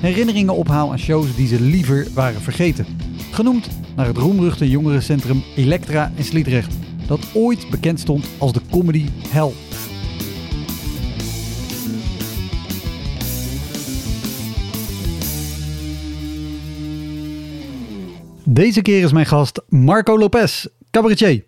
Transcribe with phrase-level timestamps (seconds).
[0.00, 2.86] herinneringen ophaal aan shows die ze liever waren vergeten.
[3.30, 6.74] Genoemd naar het roemruchte jongerencentrum Elektra in Sliedrecht,
[7.06, 9.52] dat ooit bekend stond als de comedy hell.
[18.44, 21.44] Deze keer is mijn gast Marco Lopez, cabaretier.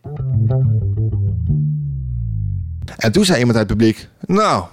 [2.96, 4.64] En toen zei iemand uit het publiek: Nou,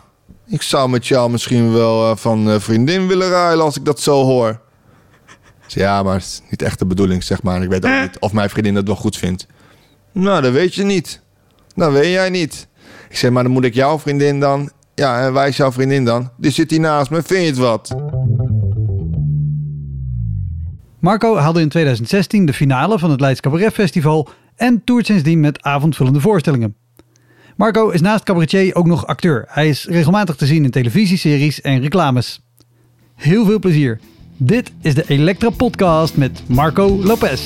[0.48, 4.00] ik zou met jou misschien wel uh, van uh, vriendin willen ruilen als ik dat
[4.00, 4.60] zo hoor.
[5.68, 7.64] Ja, maar het is niet echt de bedoeling, zeg maar.
[7.64, 9.48] Ik weet ook niet of mijn vriendin dat wel goed vindt.
[10.12, 11.22] Nou, dat weet je niet.
[11.76, 12.68] Dat weet jij niet.
[13.10, 14.72] Ik zei, maar dan moet ik jouw vriendin dan.
[14.96, 16.32] Ja, en wij is jouw vriendin dan?
[16.38, 17.96] Die zit hier naast me, vind je het wat?
[21.00, 25.62] Marco haalde in 2016 de finale van het Leids Cabaret Festival en toert sindsdien met
[25.62, 26.76] avondvullende voorstellingen.
[27.58, 29.46] Marco is naast cabaretier ook nog acteur.
[29.48, 32.42] Hij is regelmatig te zien in televisieseries en reclames.
[33.16, 34.00] Heel veel plezier.
[34.38, 37.42] Dit is de Elektra Podcast met Marco Lopez.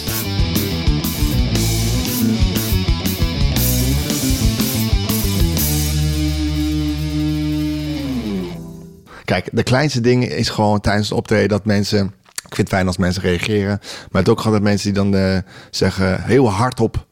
[9.26, 12.06] Kijk, de kleinste ding is gewoon tijdens het optreden dat mensen...
[12.26, 13.80] Ik vind het fijn als mensen reageren.
[14.12, 15.38] Maar het ook altijd mensen die dan uh,
[15.70, 17.06] zeggen heel hardop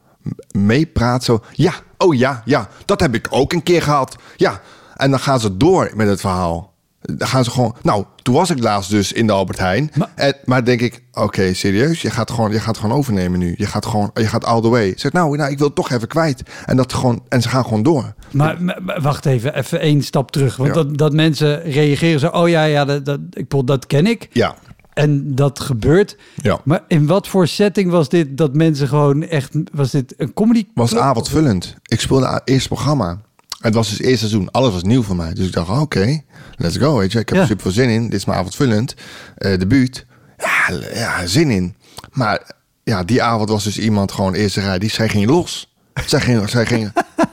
[0.52, 1.24] meepraat.
[1.24, 4.16] Zo, ja, oh ja, ja, dat heb ik ook een keer gehad.
[4.36, 4.60] Ja,
[4.96, 6.68] en dan gaan ze door met het verhaal.
[7.00, 7.76] Dan gaan ze gewoon.
[7.82, 9.90] Nou, toen was ik laatst dus in de Albert Heijn.
[9.94, 13.54] Maar, en, maar denk ik, oké, serieus, je gaat gewoon, je gaat gewoon overnemen nu.
[13.56, 14.92] Je gaat gewoon, je gaat all the way.
[14.96, 16.42] Zeg, nou, nou, ik wil het toch even kwijt.
[16.66, 18.14] En dat gewoon, en ze gaan gewoon door.
[18.30, 20.74] Maar, maar wacht even, even één stap terug, want ja.
[20.74, 24.28] dat, dat mensen reageren zo, oh ja, ja, dat, dat, ik, dat ken ik.
[24.32, 24.54] Ja.
[24.94, 26.16] En dat gebeurt.
[26.42, 26.60] Ja.
[26.64, 29.52] Maar in wat voor setting was dit dat mensen gewoon echt...
[29.72, 30.66] Was dit een comedy?
[30.74, 31.76] Was avondvullend.
[31.86, 33.20] Ik speelde het eerste programma.
[33.60, 34.50] Het was dus het eerste seizoen.
[34.50, 35.34] Alles was nieuw voor mij.
[35.34, 36.24] Dus ik dacht, oké, okay,
[36.56, 36.96] let's go.
[36.96, 37.18] Weet je.
[37.18, 37.42] Ik heb ja.
[37.42, 38.02] er super veel zin in.
[38.02, 38.94] Dit is mijn avondvullend.
[39.38, 40.06] Uh, debuut.
[40.38, 41.74] Ja, ja, zin in.
[42.12, 42.42] Maar
[42.84, 44.78] ja, die avond was dus iemand gewoon eerste rij.
[44.78, 45.74] Die, zij ging los.
[46.06, 46.48] Zij ging...
[46.48, 46.92] zij ging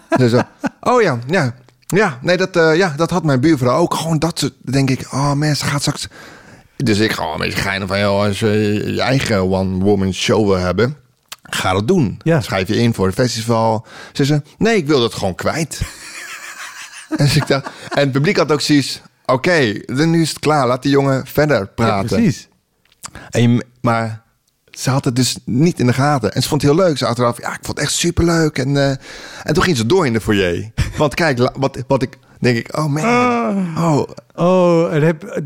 [0.79, 1.55] oh ja, ja.
[1.87, 3.93] Ja, nee, dat, uh, ja, dat had mijn buurvrouw ook.
[3.93, 6.07] Gewoon dat denk ik, oh mensen, gaat straks
[6.77, 10.57] dus ik ga een beetje geinen van, joh, als je je eigen one-woman show wil
[10.57, 10.97] hebben,
[11.41, 12.19] ga dat doen.
[12.23, 12.41] Ja.
[12.41, 13.85] Schrijf je in voor het festival.
[14.13, 15.81] Ze zei, nee, ik wil dat gewoon kwijt.
[17.09, 20.39] en, dus ik dacht, en het publiek had ook zoiets, oké, okay, nu is het
[20.39, 22.17] klaar, laat die jongen verder praten.
[22.17, 22.47] Ja, precies.
[23.29, 24.25] En je, maar
[24.71, 26.33] ze had het dus niet in de gaten.
[26.33, 26.97] En ze vond het heel leuk.
[26.97, 28.57] Ze achteraf, ja, ik vond het echt superleuk.
[28.57, 28.89] En, uh,
[29.43, 30.71] en toen ging ze door in de foyer.
[30.97, 33.03] Want kijk, wat, wat ik, denk ik, oh man.
[33.77, 34.01] Oh,
[34.35, 35.41] oh en heb...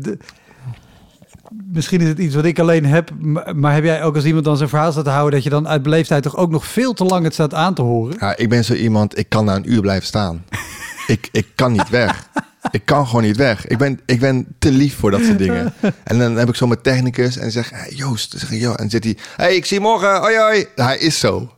[1.72, 3.10] De misschien is het iets wat ik alleen heb,
[3.54, 5.68] maar heb jij ook als iemand dan zijn verhaal staat te houden dat je dan
[5.68, 8.16] uit beleefdheid toch ook nog veel te lang het staat aan te horen?
[8.20, 10.44] Ja, ik ben zo iemand, ik kan na een uur blijven staan.
[11.06, 12.28] ik, ik kan niet weg.
[12.70, 13.66] Ik kan gewoon niet weg.
[13.66, 15.74] Ik ben, ik ben te lief voor dat soort dingen.
[16.04, 19.16] En dan heb ik zo mijn technicus en zeg, hey, Joost, zeg en zit hij,
[19.36, 20.66] hey, ik zie je morgen, hoi hoi.
[20.74, 21.52] Hij is zo.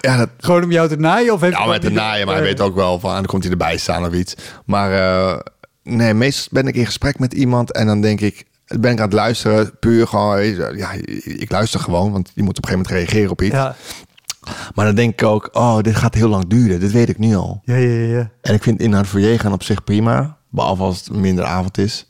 [0.00, 0.28] Ja, dat...
[0.38, 1.32] Gewoon om jou te naaien?
[1.32, 3.52] Of heeft ja, met te naaien, maar hij weet ook wel van, dan komt hij
[3.52, 4.34] erbij staan of iets.
[4.64, 5.38] Maar uh,
[5.82, 8.46] nee, meestal ben ik in gesprek met iemand en dan denk ik,
[8.80, 10.44] ben ik aan het luisteren, puur gewoon,
[10.76, 10.92] ja,
[11.24, 13.54] ik luister gewoon, want je moet op een gegeven moment reageren op iets.
[13.54, 13.76] Ja.
[14.74, 16.80] Maar dan denk ik ook, oh, dit gaat heel lang duren.
[16.80, 17.60] Dit weet ik nu al.
[17.64, 18.30] Ja, ja, ja.
[18.40, 20.36] En ik vind in naar foyer gaan op zich prima.
[20.50, 22.08] Behalve als het minder avond is.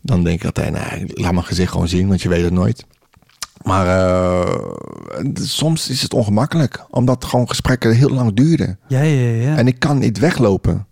[0.00, 2.84] Dan denk ik altijd, nee, laat mijn gezicht gewoon zien, want je weet het nooit.
[3.62, 4.54] Maar uh,
[5.34, 8.78] soms is het ongemakkelijk, omdat gewoon gesprekken heel lang duren.
[8.88, 9.56] Ja, ja, ja.
[9.56, 10.86] En ik kan niet weglopen.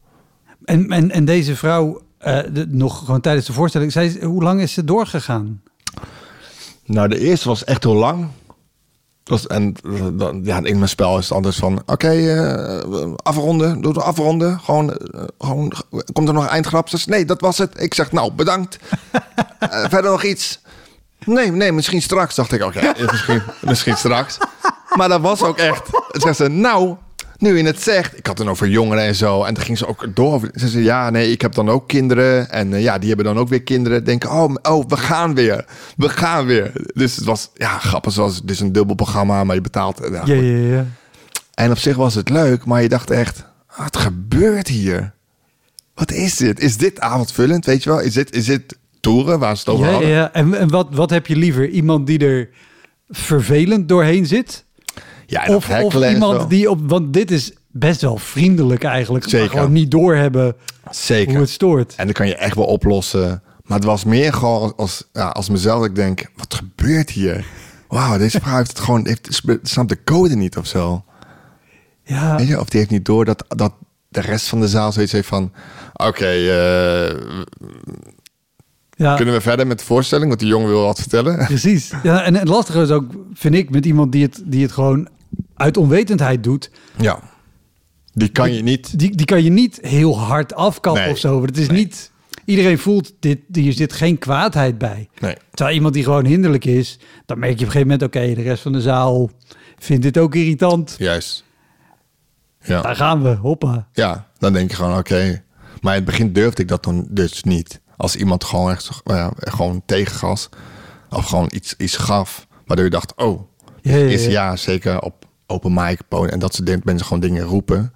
[0.65, 4.73] En, en, en deze vrouw, de, nog gewoon tijdens de voorstelling, zei, hoe lang is
[4.73, 5.63] ze doorgegaan?
[6.85, 8.29] Nou, de eerste was echt heel lang.
[9.47, 9.75] En
[10.13, 11.83] dan, ja, in mijn spel is het anders van...
[11.87, 14.61] Oké, uh, afronden, doe afronden.
[14.61, 15.73] Gewoon, uh, gewoon,
[16.13, 17.81] komt er nog een nee, dat was het.
[17.81, 18.79] Ik zeg, nou, bedankt.
[19.91, 20.61] verder nog iets?
[21.25, 22.35] Nee, nee, misschien straks.
[22.35, 24.39] Dacht ik, oké, misschien, misschien straks.
[24.97, 25.91] maar dat was ook echt.
[26.11, 26.97] Zegt ze, nou,
[27.39, 28.19] nu je het zegt.
[28.19, 29.45] Ik had het over jongeren en zo.
[29.45, 30.51] En toen ging ze ook door.
[30.55, 32.51] Ze zei, ja, nee, ik heb dan ook kinderen.
[32.51, 34.05] En eh, ja, die hebben dan ook weer kinderen.
[34.05, 35.65] Denken, oh, oh, we gaan weer.
[35.97, 36.73] We gaan weer.
[36.95, 38.13] Dus het was, ja, grappig.
[38.13, 40.01] Zoals, het is een dubbel programma, maar je betaalt.
[40.13, 40.87] Ja, Ja, ja, ja.
[41.55, 43.45] En op zich was het leuk, maar je dacht echt,
[43.77, 45.13] wat gebeurt hier?
[45.95, 46.61] Wat is dit?
[46.61, 48.01] Is dit avondvullend, weet je wel?
[48.01, 50.09] Is dit, is dit toeren waar ze het over Ja, hadden?
[50.11, 50.33] ja.
[50.33, 51.69] En, en wat, wat heb je liever?
[51.69, 52.49] Iemand die er
[53.09, 54.65] vervelend doorheen zit?
[55.27, 56.47] Ja, Of, of iemand zo.
[56.49, 56.81] die op...
[56.91, 59.25] Want dit is best wel vriendelijk eigenlijk.
[59.25, 59.51] maar Zeker.
[59.51, 60.57] gewoon niet doorhebben
[60.91, 61.33] Zeker.
[61.33, 61.95] hoe het stoort.
[61.97, 63.43] En dan kan je echt wel oplossen.
[63.65, 65.85] Maar het was meer gewoon als, ja, als mezelf.
[65.85, 67.45] Ik denk, wat gebeurt hier?
[67.89, 71.05] Wauw, deze vrouw heeft het gewoon, heeft, snapt de code niet of zo.
[72.03, 73.73] Ja, Weet je, of die heeft niet door dat, dat
[74.09, 75.53] de rest van de zaal zoiets heeft van...
[75.93, 77.17] Oké, eh,
[78.97, 79.17] ja.
[79.17, 80.29] kunnen we verder met de voorstelling?
[80.29, 81.45] Want die jongen wil wat vertellen.
[81.47, 81.93] Precies.
[82.03, 83.05] Ja, en het lastige is ook,
[83.35, 85.09] vind ik, met iemand die het, die het gewoon
[85.55, 86.71] uit onwetendheid doet.
[86.97, 87.21] Ja.
[88.13, 88.99] Die kan je niet...
[88.99, 91.13] Die, die kan je niet heel hard afkappen Nee.
[91.13, 91.43] of zo.
[91.43, 92.11] Het is niet...
[92.45, 95.09] Iedereen voelt, dit, hier zit geen kwaadheid bij.
[95.19, 95.37] Nee.
[95.51, 98.03] Terwijl iemand die gewoon hinderlijk is, dan merk je op een gegeven moment...
[98.17, 99.31] oké, de rest van de zaal
[99.79, 100.95] vindt dit ook irritant.
[100.99, 101.45] Juist.
[102.63, 102.83] Ja.
[102.83, 103.89] Daar gaan we, hoppa.
[103.93, 105.43] Ja, dan denk je gewoon, oké.
[105.81, 107.81] Maar in het begin durfde ik dat dan dus niet.
[107.97, 108.91] Als iemand gewoon echt
[109.37, 110.49] gewoon tegengas
[111.11, 113.41] of gewoon iets, iets gaf, waardoor je dacht, oh,
[113.83, 114.57] Ja, ja, is ja.
[114.57, 117.93] zeker op open mic en dat soort dingen, mensen gewoon dingen roepen.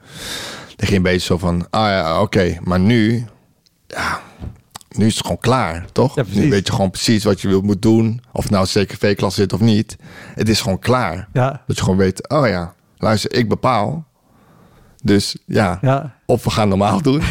[0.77, 3.27] Dan ging je een beetje zo van, ah ja, oké, maar nu,
[3.87, 4.21] ja,
[4.89, 6.15] nu is het gewoon klaar, toch?
[6.15, 9.53] Ja, nu weet je gewoon precies wat je wil moet doen, of nou CKV-klas zit
[9.53, 9.97] of niet.
[10.35, 11.29] Het is gewoon klaar.
[11.33, 14.05] Ja, Dat je gewoon weet, oh ja, luister, ik bepaal.
[15.03, 17.23] Dus ja, ja, of we gaan normaal doen.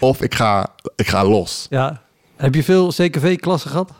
[0.00, 1.66] of ik ga, ik ga los.
[1.70, 2.02] ja.
[2.36, 3.92] Heb je veel CKV-klassen gehad?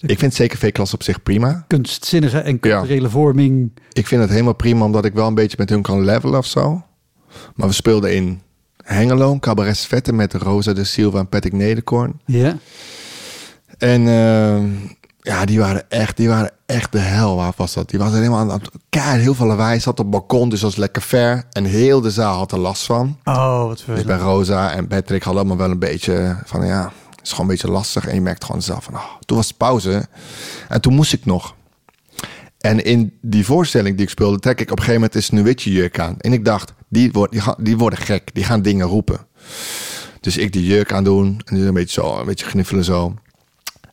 [0.00, 1.64] Ik vind CKV-klas op zich prima.
[1.66, 3.72] Kunstzinnige en culturele vorming.
[3.92, 6.46] Ik vind het helemaal prima omdat ik wel een beetje met hun kan levelen of
[6.46, 6.82] zo.
[7.54, 8.42] Maar we speelden in
[8.84, 12.20] Hengelo, Cabaret Vette met Rosa de Silva en Patrick Nederkorn.
[12.26, 12.56] Ja.
[13.78, 14.68] En ehm,
[15.20, 17.36] ja, die waren echt, die waren echt de hel.
[17.36, 17.90] Waar was dat?
[17.90, 19.80] Die was helemaal aan het heel veel lawaai.
[19.80, 21.44] Zat op het balkon, dus dat was lekker ver.
[21.52, 23.18] En heel de zaal had er last van.
[23.24, 24.06] Oh, wat Dus vervelend.
[24.06, 27.52] bij Rosa en Patrick hadden allemaal wel een beetje van ja, het is gewoon een
[27.52, 28.06] beetje lastig.
[28.06, 30.08] En je merkt gewoon zelf van, oh, toen was het pauze.
[30.68, 31.54] En toen moest ik nog.
[32.58, 35.70] En in die voorstelling die ik speelde, trek ik op een gegeven moment een sneeuwwitje
[35.72, 36.14] jurk aan.
[36.18, 39.26] En ik dacht, die, wordt, die, gaan, die worden gek, die gaan dingen roepen.
[40.20, 43.14] Dus ik die jurk aan doen en die een beetje zo, een beetje gniffelen zo.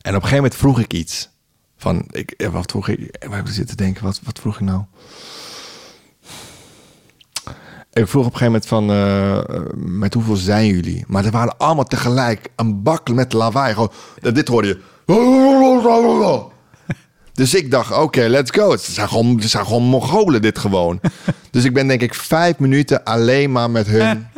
[0.08, 1.28] En op een gegeven moment vroeg ik iets.
[1.76, 2.98] Van, ik, eh, wat vroeg ik?
[2.98, 4.82] We hebben zitten denken, wat, wat vroeg ik nou?
[7.92, 9.40] Ik vroeg op een gegeven moment van, eh,
[9.76, 11.04] met hoeveel zijn jullie?
[11.06, 13.74] Maar er waren allemaal tegelijk een bak met lawaai.
[13.74, 14.80] Gewoon, dit hoorde je.
[17.34, 18.70] Dus ik dacht, oké, let's go.
[18.70, 21.00] Het zijn gewoon, het zijn gewoon Mongolen dit gewoon.
[21.50, 24.26] dus ik ben denk ik vijf minuten alleen maar met hun...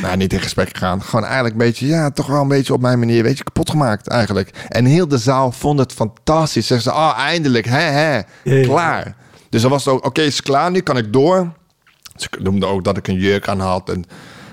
[0.00, 1.02] nou, niet in gesprek gegaan.
[1.02, 3.70] Gewoon eigenlijk een beetje, ja, toch wel een beetje op mijn manier, weet je, kapot
[3.70, 4.50] gemaakt eigenlijk.
[4.68, 6.66] En heel de zaal vond het fantastisch.
[6.66, 8.20] Zeggen ze, oh, eindelijk, hè, hè,
[8.62, 9.16] klaar.
[9.48, 11.52] Dus dan was het ook, oké, is klaar, nu kan ik door.
[12.16, 14.04] Ze noemden ook dat ik een jurk aan had en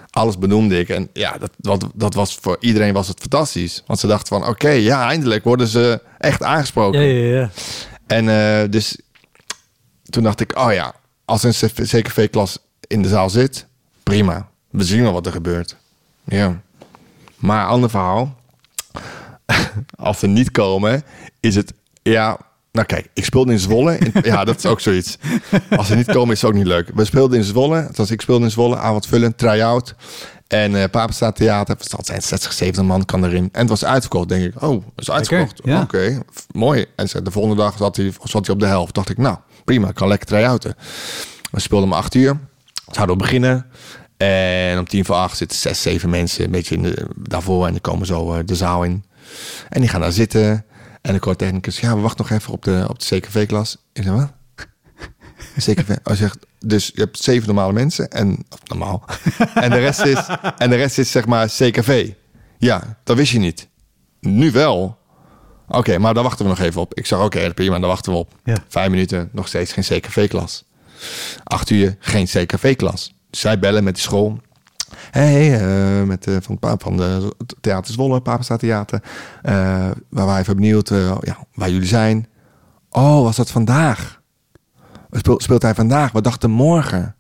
[0.10, 0.90] alles benoemde ik.
[0.90, 3.84] En ja, dat, dat, dat was voor iedereen was het fantastisch.
[3.88, 7.02] Want ze dachten van, oké, ja, eindelijk worden ze echt aangesproken.
[7.02, 7.50] Ja, ja, ja.
[8.08, 9.00] En eh, dus
[10.04, 10.94] toen dacht ik, oh ja,
[11.26, 13.68] als een CKV-klas in de zaal zit,
[14.04, 14.49] prima.
[14.70, 15.76] We zien wel wat er gebeurt.
[16.24, 16.62] Ja.
[17.36, 18.36] Maar ander verhaal.
[19.98, 21.04] als ze niet komen,
[21.40, 22.38] is het, ja...
[22.72, 23.98] Nou kijk, ik speelde in Zwolle.
[23.98, 25.18] In- ja, dat is ook zoiets.
[25.70, 26.92] Als ze niet komen, is het ook niet leuk.
[26.94, 27.88] We speelden in Zwolle.
[27.88, 28.78] Althans, ik speelde in Zwolle.
[28.78, 29.96] Avondvullend, try-out.
[30.48, 31.76] En eh Papenstaat Theater.
[31.78, 33.50] Het zijn 60, 70 man kan erin.
[33.52, 34.30] En het was uitverkocht.
[34.30, 35.60] Denk ik, oh, het is uitverkocht.
[35.64, 35.82] ja.
[35.82, 36.86] Oké, f- mooi.
[36.96, 38.94] En de volgende dag zat hij, zat hij op de helft.
[38.94, 39.88] Dacht ik, nou, prima.
[39.90, 40.76] Ik kan lekker try-outen.
[41.52, 42.38] We speelden om acht uur.
[42.92, 43.66] Zouden we beginnen.
[44.28, 47.66] En om tien voor acht zitten zes, zeven mensen een beetje in de, daarvoor.
[47.66, 49.04] En die komen zo eh, de zaal in.
[49.70, 50.66] En die gaan daar zitten.
[51.02, 53.78] En ik hoor technicus, ja, we wachten nog even op de, op de CKV-klas.
[53.94, 54.32] Ik zeg, wat?
[55.58, 55.96] CKV?
[56.04, 58.10] Hij zegt, dus je hebt zeven normale mensen.
[58.10, 59.06] En, of normaal.
[59.54, 62.12] en, de rest is, en de rest is zeg maar CKV.
[62.58, 63.68] Ja, dat wist je niet.
[64.20, 64.98] Nu wel.
[65.68, 66.94] Oké, maar daar wachten we nog even op.
[66.94, 68.34] Ik zeg, oké, prima, daar wachten we op.
[68.44, 68.56] Ja.
[68.68, 70.66] Vijf minuten, nog steeds geen CKV-klas.
[71.44, 73.14] Acht uur, geen CKV-klas.
[73.30, 74.38] Zij bellen met die school.
[75.12, 79.04] Hey, eh, met, eh, van, van de Theater Zwolle, Papenstaat Theater.
[79.42, 79.54] eh,
[80.10, 82.28] waar wij even benieuwd eh, ja, waar jullie zijn.
[82.90, 84.22] Oh, was dat vandaag?
[85.12, 86.12] Speelt, speelt hij vandaag?
[86.12, 87.16] We dachten morgen.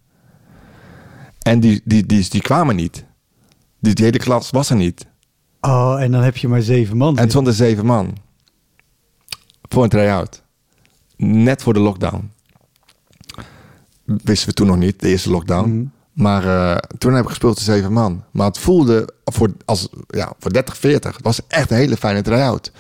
[1.40, 3.06] En die, die, die, die kwamen niet.
[3.80, 5.08] Die, die hele klas was er niet.
[5.62, 7.16] Oh, en dan heb je maar zeven man.
[7.16, 8.18] En het stonden zeven man.
[9.62, 10.44] Voor een try-out.
[11.18, 12.32] Net voor de lockdown.
[14.06, 15.70] wisten we toen nog niet, de eerste lockdown.
[15.70, 15.86] Mhm.
[16.20, 18.24] Maar eh, toen heb ik gespeeld te zeven man.
[18.32, 21.16] Maar het voelde voor, als, ja, voor 30, 40.
[21.16, 22.72] Het was echt een hele fijne try-out.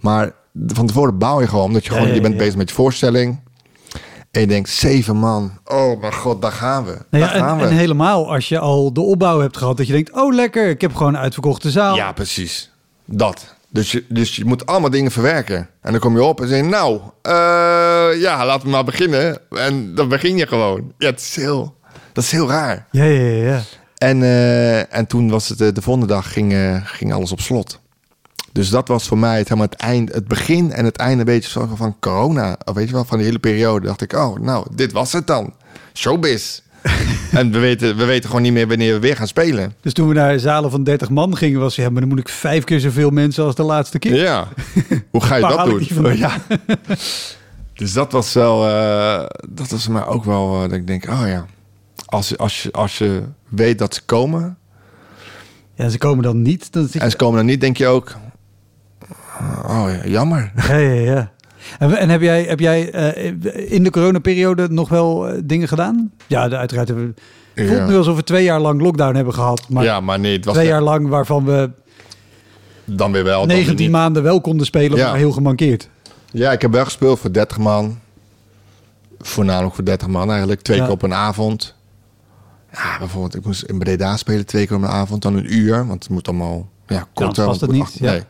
[0.00, 0.32] Maar
[0.66, 2.74] van tevoren bouw je gewoon, omdat je Ja, gewoon, ja, je bent bezig met je
[2.74, 3.40] voorstelling.
[4.30, 5.52] En je denkt, zeven man.
[5.64, 6.90] Oh mijn god, daar gaan we.
[6.90, 7.70] Nou Daar ja, gaan en, we.
[7.70, 10.80] en helemaal als je al de opbouw hebt gehad, dat je denkt, oh lekker, ik
[10.80, 11.96] heb gewoon een uitverkochte zaal.
[11.96, 12.70] Ja, precies.
[13.04, 13.54] Dat.
[13.68, 15.68] Dus je, dus je moet allemaal dingen verwerken.
[15.80, 19.38] En dan kom je op en zeg je, nou, eh, ja, laten we maar beginnen.
[19.50, 20.92] En dan begin je gewoon.
[20.98, 21.74] Ja, het is heel,
[22.18, 22.86] dat is heel raar.
[22.90, 23.62] ja, ja, ja.
[23.98, 27.40] En, eh, en toen was het, eh, de volgende dag ging, eh, ging alles op
[27.40, 27.80] slot.
[28.52, 31.24] Dus dat was voor mij het, helemaal het, eind, het begin en het einde een
[31.24, 32.56] beetje van corona.
[32.64, 33.86] Of weet je wel, van die hele periode.
[33.86, 35.54] Dacht ik, oh, nou, dit was het dan.
[35.94, 36.60] Showbiz.
[37.32, 39.74] en we weten, we weten gewoon niet meer wanneer we weer gaan spelen.
[39.80, 42.28] Dus toen we naar zalen van 30 man gingen, was ja, maar dan moet ik
[42.28, 44.14] vijf keer zoveel mensen als de laatste keer.
[44.14, 44.48] Ja,
[45.10, 45.86] hoe ga je dat doen?
[45.86, 46.16] vandaan?
[46.16, 46.36] ja.
[47.74, 48.60] Dus dat was wel,
[49.48, 51.46] dat was mij ook wel, dat ik denk, oh ja,
[52.08, 54.58] als, je- als, je, als je weet dat ze komen
[55.74, 56.72] Ja, ze komen dan niet.
[56.72, 56.98] Dan je...
[56.98, 58.14] en ze komen dan niet, denk je ook,
[59.66, 60.52] oh ja, jammer.
[60.68, 61.32] Ja, ja, ja.
[61.78, 66.10] En, en heb jij, heb jij eh, in de coronaperiode nog wel eh, dingen gedaan?
[66.26, 67.20] Ja, uiteraard hebben we...
[67.54, 67.86] Het voelt Ja.
[67.88, 69.68] nu alsof we twee jaar lang lockdown hebben gehad.
[69.68, 71.70] Maar ja, maar nee, het was twee jaar lang waarvan we
[72.84, 73.38] dan weer wel.
[73.38, 73.90] dan weer 19 niet.
[73.90, 75.08] maanden wel konden spelen, Ja.
[75.08, 75.88] maar heel gemankeerd.
[76.30, 77.98] Ja, ik heb wel gespeeld voor 30 man.
[79.18, 80.60] Voornamelijk voor 30 man eigenlijk.
[80.62, 80.82] Twee Ja.
[80.84, 81.74] keer op een avond.
[82.72, 85.86] Ja, bijvoorbeeld, ik moest in Breda spelen twee keer op een avond, dan een uur.
[85.86, 87.44] Want het moet allemaal ja, korter.
[87.44, 88.10] past het niet, ja.
[88.10, 88.22] Nee.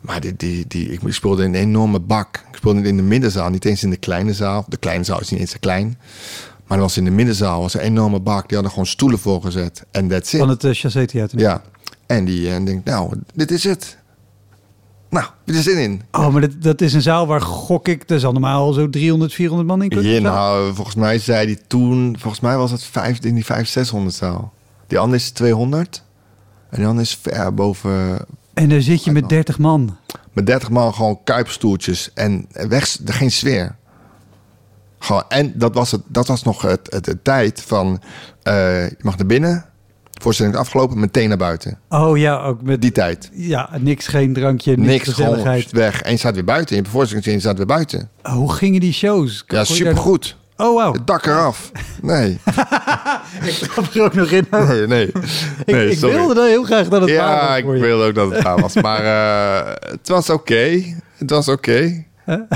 [0.00, 2.44] Maar die, die, die, ik speelde in een enorme bak.
[2.50, 4.64] Ik speelde in de middenzaal, niet eens in de kleine zaal.
[4.68, 5.98] De kleine zaal is niet eens zo klein.
[6.66, 8.42] Maar dat was in de middenzaal was een enorme bak.
[8.42, 9.84] Die hadden gewoon stoelen voorgezet.
[9.90, 10.38] En that's it.
[10.38, 11.38] Van het uh, Chassé Theater.
[11.38, 11.62] Ja.
[12.06, 13.96] En die en denkt, nou, dit is het.
[15.12, 16.02] Nou, er zin in.
[16.12, 19.34] Oh, maar dat, dat is een zaal waar gok ik, er zal normaal zo 300,
[19.34, 20.12] 400 man in kunnen.
[20.12, 23.68] Ja, nou, volgens mij zei die toen, volgens mij was het vijf, in die 500,
[23.68, 24.52] 600 zaal.
[24.86, 26.02] Die andere is 200.
[26.70, 29.96] En die andere is ver boven, En daar zit je met 30 man.
[30.32, 33.76] met 30 man gewoon kuipstoeltjes en weg, er geen sfeer.
[34.98, 38.02] Gewoon, en dat was, het, dat was nog het, het, het tijd van,
[38.42, 39.64] eh, je mag naar binnen,
[40.22, 41.78] voorstelling is afgelopen, meteen naar buiten.
[41.88, 43.30] Oh ja, ook met Die tijd.
[43.32, 45.70] ja, niks, geen drankje, niks, Niks, gewoon gezelligheid.
[45.72, 46.02] weg.
[46.02, 46.68] En je staat weer buiten.
[46.68, 48.08] Je hebt een voorstelling je staat weer buiten.
[48.22, 49.44] Oh, hoe gingen die shows?
[49.46, 50.36] Ja, daar- supergoed.
[50.56, 50.92] Oh, wauw.
[50.92, 51.70] Het dak eraf.
[52.02, 52.30] Nee,
[53.44, 54.46] Ik trap er ook nog in.
[54.50, 55.06] nee, nee.
[55.64, 57.82] ik Nee, ik wilde dan heel graag dat het Ja, was ik voor je.
[57.82, 58.74] wilde ook dat het waar was.
[58.74, 60.82] Maar eh, het was oké.
[61.16, 62.04] Het was oké.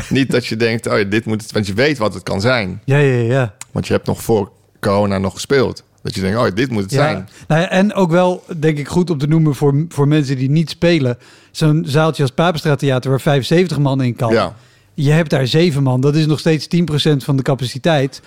[0.08, 1.52] Niet dat je denkt, oh, ja, dit moet het...
[1.52, 2.80] Want je weet wat het kan zijn.
[2.84, 3.54] Ja, ja, ja.
[3.72, 5.82] Want je hebt nog voor corona nog gespeeld.
[6.06, 6.96] Dat je denkt, oh, dit moet het ja.
[6.96, 7.28] zijn.
[7.48, 10.50] Nou ja, en ook wel, denk ik, goed om te noemen voor, voor mensen die
[10.50, 11.18] niet spelen.
[11.50, 14.32] Zo'n zaaltje als Papenstraat Theater waar 75 man in kan.
[14.32, 14.54] Ja.
[14.94, 16.00] Je hebt daar 7 man.
[16.00, 18.22] Dat is nog steeds 10% van de capaciteit.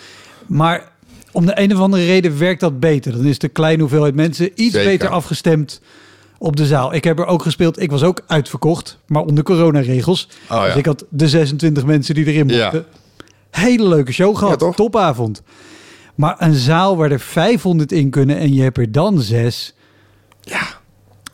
[0.46, 0.92] Maar
[1.32, 3.12] om de een of andere reden werkt dat beter.
[3.12, 4.90] Dan is de kleine hoeveelheid mensen iets Zeker.
[4.92, 5.82] beter afgestemd
[6.38, 6.94] op de zaal.
[6.94, 7.82] Ik heb er ook gespeeld.
[7.82, 10.28] Ik was ook uitverkocht, maar onder coronaregels.
[10.50, 10.66] Oh, ja.
[10.66, 12.62] Dus ik had de 26 mensen die erin Ja.
[12.64, 12.86] mochten.
[13.52, 14.62] Hele leuke show gehad.
[14.62, 14.72] Ja?
[14.72, 15.42] Topavond.
[16.20, 19.74] Maar een zaal waar er 500 in kunnen en je hebt er dan 6.
[20.42, 20.62] Ja.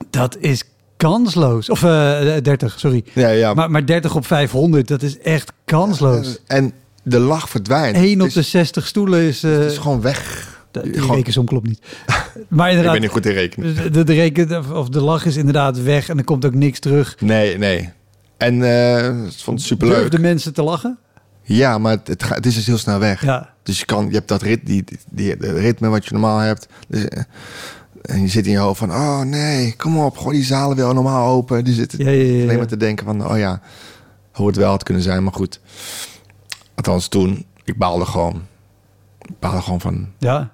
[0.09, 0.63] Dat is
[0.97, 1.69] kansloos.
[1.69, 3.03] Of eh 30, sorry.
[3.13, 3.53] Ja, ja.
[3.53, 6.39] Maar, maar 30 op 500, dat is echt kansloos.
[6.47, 6.73] En
[7.03, 7.95] de lach verdwijnt.
[7.95, 9.43] 1 op het de is, 60 stoelen is...
[9.43, 10.47] eh, het is gewoon weg.
[10.71, 11.79] de, die gewoon- rekensom klopt niet.
[12.49, 13.75] maar Ik inderdaad, ben niet goed in rekenen.
[13.75, 16.79] de, de, de reken, of de lach is inderdaad weg en er komt ook niks
[16.79, 17.15] terug.
[17.19, 17.89] Nee, nee.
[18.37, 19.97] En eh ik vond het superleuk.
[19.97, 20.97] Durfden mensen te lachen?
[21.41, 23.21] Ja, maar het, het, het is dus heel snel weg.
[23.21, 23.53] Ja.
[23.65, 26.67] Dus je, kan, je hebt dat rit, die, die, ritme wat je normaal hebt.
[26.87, 27.23] Dus, eh,
[28.01, 30.93] en je zit in je hoofd van, oh nee, kom op, gooi die zalen weer
[30.93, 31.65] normaal open.
[31.65, 32.43] Ja, ja, ja, ja.
[32.43, 33.61] alleen maar te denken van, oh ja,
[34.31, 35.59] hoe het wel had kunnen zijn, maar goed.
[36.75, 38.41] Althans toen, ik baalde gewoon.
[39.21, 40.51] Ik baalde gewoon van ja.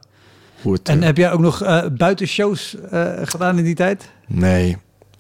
[0.62, 0.90] hoe het...
[0.90, 4.10] En eh, heb jij ook nog eh buitenshows eh, gedaan in die tijd?
[4.28, 4.78] nee,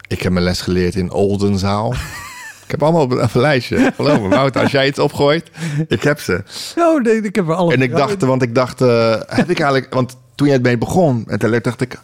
[0.07, 1.93] ik heb mijn les geleerd in Oldenzaal.
[2.71, 3.91] ik heb allemaal op een, lijstje.
[3.95, 5.51] Geloof me, Wouter, als jij iets opgooit,
[5.87, 6.43] ik heb ze.
[6.77, 9.59] Oh, nee, ik heb er alle En ik dacht, want ik dacht, eh, heb ik
[9.59, 11.99] eigenlijk, want toen jij ermee begon, en toen dacht ik,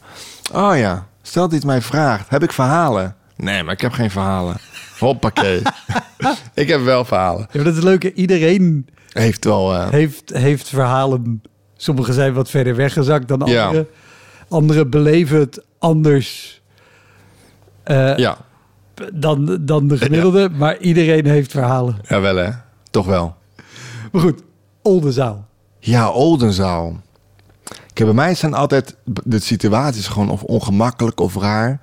[0.54, 3.16] oh ja, stel dat iets mij vraagt, heb ik verhalen?
[3.36, 4.58] Nee, maar ik heb geen verhalen.
[5.00, 5.62] Hoppakee.
[6.54, 7.48] ik heb wel verhalen.
[7.52, 8.04] Ja, dat is leuk.
[8.04, 11.42] Iedereen Heeft wel, eh, heeft, heeft verhalen.
[11.78, 13.66] Sommige zijn wat verder weggezakt dan Ja.
[13.66, 13.88] andere.
[14.50, 16.62] Anderen beleven het anders
[17.84, 18.38] eh, ja,
[19.14, 20.50] dan, dan de gemiddelde.
[20.50, 21.98] Maar iedereen heeft verhalen.
[22.08, 22.50] ja, wel hè.
[22.92, 23.36] Toch wel.
[24.12, 24.42] Maar goed,
[24.82, 25.48] Oldenzaal.
[25.80, 27.02] Ja, Oldenzaal.
[27.94, 31.80] Kijk, bij mij zijn altijd de situaties gewoon of ongemakkelijk of raar.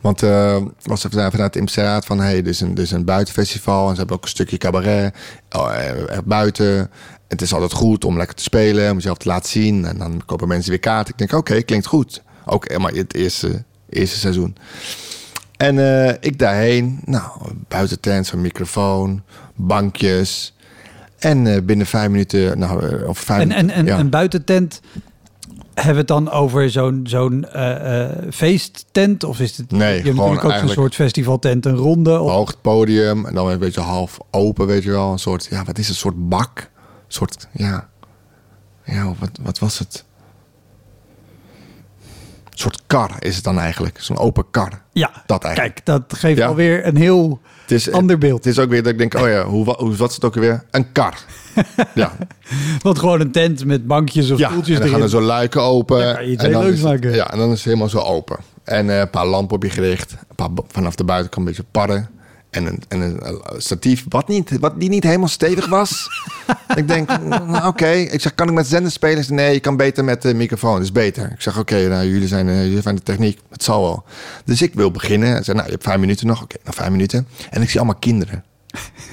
[0.00, 2.20] Want eh was er vanuit het van...
[2.20, 5.14] hey, dit is, een, dit is een buitenfestival en ze hebben ook een stukje cabaret
[5.50, 6.90] oh, eh, er buiten.
[7.28, 9.84] Het is altijd goed om lekker te spelen, om jezelf te laten zien.
[9.84, 11.12] En dan kopen mensen weer kaarten.
[11.12, 12.22] Ik denk, oké, klinkt goed.
[12.44, 14.56] Ook eh, maar het eerste, eerste seizoen.
[15.56, 17.24] En eh, ik daarheen, nou,
[17.68, 19.22] buitentent, zo'n microfoon,
[19.54, 20.54] bankjes.
[21.18, 23.98] En eh, binnen vijf minuten, nou, eh, of vijf En, en, en ja.
[23.98, 24.80] een buitentent,
[25.74, 27.46] hebben we het dan over zo'n zo'n
[28.30, 29.24] feesttent?
[29.24, 32.20] Of is het Nee, je hebt gewoon natuurlijk ook zo'n soort festivaltent, een ronde?
[32.20, 35.12] Of, hoog podium en dan een beetje half open, weet je wel.
[35.12, 35.94] Een soort, ja, wat is het?
[35.94, 36.58] Een soort bak.
[36.58, 37.88] Een soort, ja.
[38.84, 40.04] Ja, wat, wat was het?
[42.58, 43.96] Soort kar is het dan eigenlijk.
[44.00, 44.82] Zo'n open kar.
[44.92, 45.74] ja, Dat eigenlijk.
[45.74, 46.46] kijk, dat geeft Ja.
[46.46, 48.44] alweer een heel Het is, ander beeld.
[48.44, 50.34] Het is ook weer dat ik denk, oh ja, hoe, hoe wat is het ook
[50.34, 50.64] weer?
[50.70, 51.14] Een kar.
[51.94, 52.12] ja,
[52.82, 54.50] Want gewoon een tent met bankjes of ja.
[54.50, 56.30] en dan gaan er zo luiken open.
[56.30, 57.14] Iets en heel leuks het-.
[57.14, 58.36] Ja, en dan is het helemaal zo open.
[58.64, 60.12] En eh, een paar lampen op je gericht.
[60.28, 62.08] Een paar, vanaf de buitenkant een beetje parren.
[62.56, 66.06] En een, en een eh, statief, wat, niet, wat die niet helemaal stevig was.
[66.76, 67.88] ik denk, nou, oké.
[67.88, 69.24] Ik zeg, kan ik met zender spelen?
[69.34, 70.74] Nee, je kan beter met de microfoon.
[70.74, 71.30] Dat is beter.
[71.32, 73.40] Ik zeg, oké, nou, jullie, zijn, eh, jullie zijn de techniek.
[73.50, 74.04] Het zal wel.
[74.44, 75.36] Dus ik wil beginnen.
[75.36, 76.42] Ze zei, nou, je hebt vijf minuten nog.
[76.42, 77.28] Oké, nog vijf minuten.
[77.50, 78.44] En ik zie allemaal kinderen.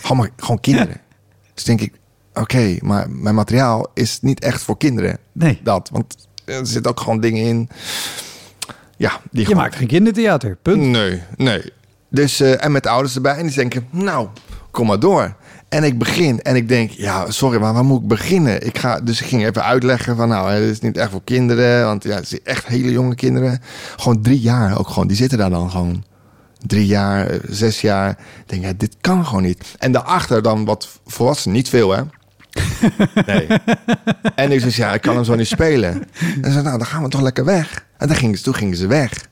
[0.02, 1.02] Gewoon, maar, gewoon kinderen.
[1.54, 1.94] Dus denk ik,
[2.34, 5.18] oké, maar mijn materiaal is niet echt voor kinderen.
[5.32, 7.70] Nee, Dat, want er zitten ook gewoon dingen in.
[8.98, 10.82] Ja, die je gewoon- maakt geen kindertheater, punt.
[10.82, 11.62] Nee, nee.
[12.14, 13.36] Dus, eh, en met de ouders erbij.
[13.36, 14.28] En die denken, nou,
[14.72, 15.36] kom maar door.
[15.70, 18.66] En ik begin en ik denk, ja, sorry, maar waar moet ik beginnen?
[18.66, 21.86] Ik ga, dus ik ging even uitleggen van, nou, het is niet echt voor kinderen.
[21.86, 23.62] Want ja, het zijn echt hele jonge kinderen.
[23.96, 25.08] Gewoon drie jaar ook gewoon.
[25.08, 26.04] Die zitten daar dan gewoon.
[26.66, 28.10] Drie jaar, eh, zes jaar.
[28.10, 29.76] Ik denk, ja, dit kan gewoon niet.
[29.80, 31.56] En daarachter dan wat volwassenen.
[31.56, 32.02] Niet veel, hè?
[33.26, 33.48] Nee.
[34.36, 35.94] En ik zei, ja, ik kan hem zo niet spelen.
[36.42, 37.86] En ze zei, nou, dan gaan we toch lekker weg.
[37.98, 39.32] En dan gingen ze, toen gingen ze weg.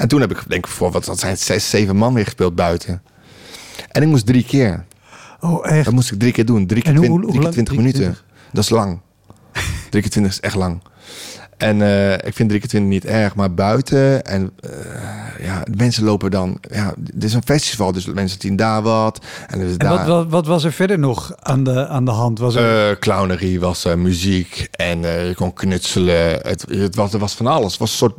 [0.00, 2.54] En toen heb ik, denk ik, voor wat dat zijn, zes, zeven man weer gespeeld
[2.54, 3.02] buiten.
[3.88, 4.84] En ik moest drie keer.
[5.40, 5.84] Oh, echt?
[5.84, 6.66] Dat moest ik drie keer doen.
[6.66, 8.16] Drie keer, En hoe- twin- hoe drie keer twintig minuten.
[8.52, 9.00] Dat is lang.
[9.90, 10.82] drie keer twintig is echt lang.
[11.60, 14.24] En eh, ik vind drie keer twintig niet erg, maar buiten.
[14.24, 16.58] En eh, ja, mensen lopen dan.
[16.70, 19.24] Ja, dit is een festival, dus mensen zien daar wat.
[19.48, 22.38] En, En daar, wat, wat, wat was er verder nog aan de, aan de hand?
[22.38, 26.38] Was er, eh, clownerie was muziek en je kon knutselen.
[26.42, 27.70] Het, het was, er was van alles.
[27.70, 28.16] Het was een soort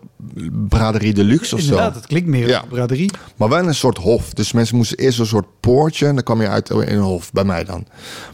[0.70, 1.68] braderie deluxe of zo.
[1.70, 2.64] inderdaad, het klinkt meer Ja.
[2.70, 3.12] braderie.
[3.36, 4.34] Maar wel een soort hof.
[4.34, 6.08] Dus mensen moesten eerst een soort poortje.
[6.08, 7.86] En dan kwam je uit in een hof, bij mij dan.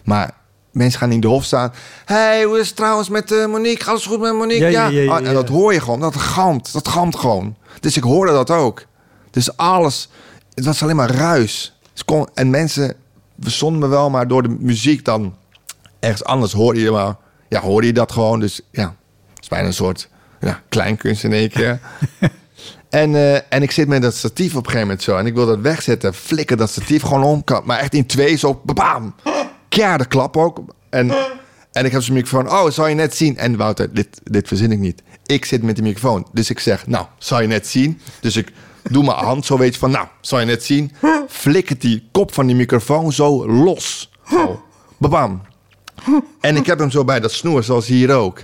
[0.04, 0.32] Maar
[0.78, 1.74] mensen gaan in de hof staan.
[2.06, 3.90] hey, hoe is het trouwens met eh, Monique?
[3.90, 4.70] Alles goed met Monique?
[4.70, 6.00] Ja, Ja, ja, ja, Ah, En dat hoor je gewoon.
[6.00, 6.74] Dat galmt.
[6.74, 7.56] Dat galmt gewoon.
[7.80, 8.86] Dus ik hoorde dat ook.
[9.32, 10.10] Dus alles...
[10.54, 11.78] Het was alleen maar ruis.
[11.94, 12.94] Dus kon, en mensen
[13.40, 15.36] verstonden me wel, maar door de muziek dan
[16.00, 17.16] ergens anders hoorde je maar...
[17.50, 18.40] Ja, hoorde je dat gewoon.
[18.40, 18.96] Dus ja,
[19.34, 20.10] het is bijna een soort
[20.40, 21.80] ja, kleinkunst in één keer.
[22.90, 25.18] En, eh, en ik zit met dat statief op een gegeven moment zo.
[25.18, 26.14] En ik wil dat wegzetten.
[26.14, 27.44] Flikker dat statief gewoon om.
[27.64, 28.62] Maar echt in twee zo.
[28.66, 29.16] Bam!
[29.70, 30.64] Keiharde klap ook.
[30.90, 31.12] En,
[31.72, 32.52] en ik heb zo'n microfoon.
[32.52, 33.38] Oh, zou je net zien?
[33.38, 35.04] En Wouter, dit, dit verzin ik niet.
[35.26, 36.28] Ik zit met de microfoon.
[36.32, 38.00] Dus ik zeg, nou, zou je net zien?
[38.20, 38.52] Dus ik
[38.84, 40.92] doe mijn hand zo weet je van, nou, zou je net zien?
[41.28, 44.12] Flikkert die kop van die microfoon zo los.
[44.30, 44.62] Zo.
[46.42, 48.44] En ik heb hem zo bij dat snoer, zoals hier ook.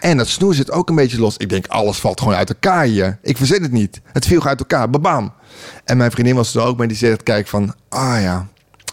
[0.00, 1.36] En dat snoer zit ook een beetje los.
[1.36, 3.18] Ik denk, alles valt gewoon uit elkaar hier.
[3.22, 4.00] Ik verzin het niet.
[4.12, 4.90] Het viel uit elkaar.
[4.90, 5.32] Babam.
[5.84, 6.86] En mijn vriendin was er ook bij.
[6.86, 8.48] Die zegt, kijk van, ah ja,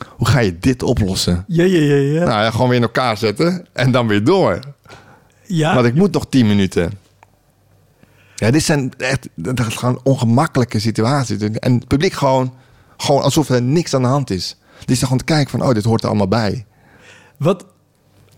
[0.10, 1.44] hoe ga je dit oplossen?
[1.48, 1.96] Ja, ja, ja.
[1.96, 2.26] ja.
[2.26, 4.60] Nou ja, gewoon weer in elkaar zetten en dan weer door.
[5.46, 5.74] ja.
[5.74, 6.92] Want ik moet nog 10 minuten.
[8.36, 11.38] Ja, dit zijn echt dat is gewoon ongemakkelijke situaties.
[11.38, 12.54] En het publiek gewoon,
[12.98, 14.58] gewoon alsof er niks aan de hand is.
[14.86, 16.66] Die staan gewoon te kijken van, oh, dit hoort er allemaal bij.
[17.38, 17.66] Wat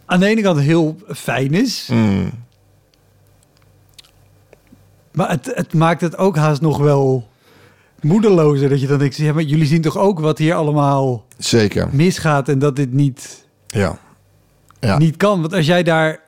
[0.06, 1.88] aan de ene kant heel fijn is.
[1.91, 2.32] Mm.
[5.12, 7.28] Maar het, het maakt het ook haast nog wel
[8.05, 8.69] moedelozer.
[8.69, 12.49] Dat je dan denkt, ja, maar jullie zien toch ook wat hier allemaal Zeker, misgaat
[12.49, 13.97] en dat dit niet, ja.
[14.79, 14.97] Ja.
[14.97, 15.41] niet kan.
[15.41, 16.19] Want als jij daar,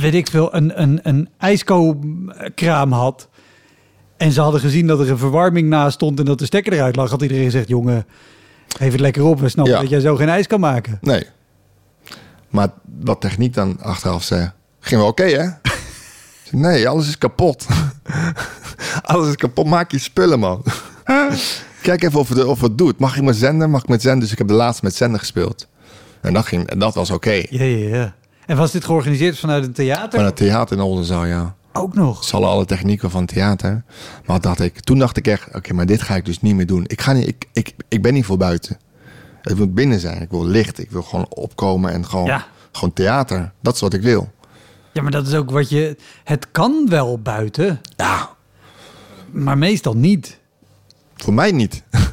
[0.00, 3.28] weet ik veel, een, een, een ijsko-kraam had...
[4.16, 6.18] en ze hadden gezien dat er een verwarming naast stond...
[6.18, 7.68] en dat de stekker eruit lag, had iedereen gezegd...
[7.68, 8.06] jongen,
[8.78, 9.80] geef het lekker op, we snappen Ja.
[9.80, 10.98] dat jij zo geen ijs kan maken.
[11.00, 11.24] Nee.
[12.48, 12.68] Maar
[13.00, 15.48] wat techniek dan achteraf zei, ging wel oké, hè?
[16.50, 17.66] Ik nee, alles is kapot.
[19.02, 19.66] alles is kapot.
[19.66, 20.62] Maak je spullen, man.
[21.82, 22.98] Kijk even of het, of het doet.
[22.98, 23.70] Mag ik met zender?
[23.70, 24.20] Mag ik met zender?
[24.20, 25.66] Dus ik heb de laatste met zender gespeeld.
[26.20, 27.30] En dat, ging, en dat was oké.
[27.30, 28.14] Ja, ja, ja.
[28.46, 30.18] En was dit georganiseerd vanuit een theater?
[30.18, 31.54] Van het theater in Oldenzaal, ja.
[31.72, 32.24] Ook nog.
[32.24, 33.82] Ze hadden alle technieken van theater.
[34.26, 36.66] Maar dacht ik, toen dacht ik echt, oké, maar dit ga ik dus niet meer
[36.66, 36.84] doen.
[36.86, 38.78] Ik, ga niet, ik, ik, ik ben niet voor buiten.
[39.42, 40.22] Het moet binnen zijn.
[40.22, 40.78] Ik wil licht.
[40.78, 42.46] Ik wil gewoon opkomen en gewoon, Ja.
[42.72, 43.52] gewoon theater.
[43.62, 44.30] Dat is wat ik wil.
[44.92, 45.96] Ja, maar dat is ook wat je...
[46.24, 48.30] Het kan wel buiten, Ja,
[49.30, 50.38] maar meestal niet.
[51.16, 51.82] voor mij niet.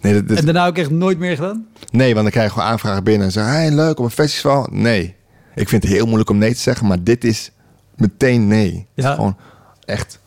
[0.00, 1.66] Nee, dat, dat- En daarna ook echt nooit meer gedaan?
[1.90, 4.68] nee, want dan krijg je gewoon aanvragen binnen en zeggen, hey, leuk op een festival.
[4.70, 5.14] Nee,
[5.54, 7.50] ik vind het heel moeilijk om nee te zeggen, maar dit is
[7.96, 8.86] meteen nee.
[8.94, 9.14] Ja.
[9.14, 9.36] gewoon
[9.84, 10.18] echt.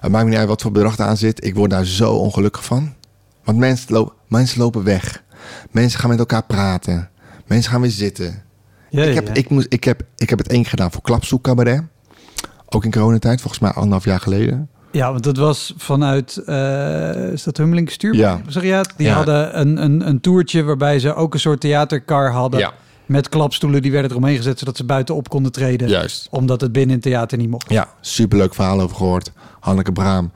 [0.00, 1.44] Het maakt me niet uit wat voor bedrag aan zit.
[1.44, 2.94] Ik word daar zo ongelukkig van.
[3.44, 5.22] Want mensen lopen, mensen lopen weg.
[5.70, 7.10] Mensen gaan met elkaar praten.
[7.46, 8.42] Mensen gaan weer zitten.
[8.96, 9.34] Ja, ik, heb, ja.
[9.34, 11.82] ik, moest, ik, heb, ik heb het één keer gedaan voor Klapzoek Cabaret.
[12.68, 14.68] Ook in coronatijd, volgens mij anderhalf jaar geleden.
[14.92, 18.14] Ja, want dat was vanuit, eh is dat Hummeling Stuur?
[18.14, 18.40] Ja.
[18.48, 18.92] Zeg je het?
[18.96, 19.14] Die Ja.
[19.14, 22.60] hadden een, een, een toertje waarbij ze ook een soort theatercar hadden.
[22.60, 22.72] Ja.
[23.06, 25.88] Met klapstoelen, die werden eromheen gezet, zodat ze buitenop konden treden.
[25.88, 26.28] Juist.
[26.30, 27.70] Omdat het binnen in het theater niet mocht.
[27.70, 29.32] Ja, superleuk verhaal over gehoord.
[29.60, 30.30] Hanneke Braam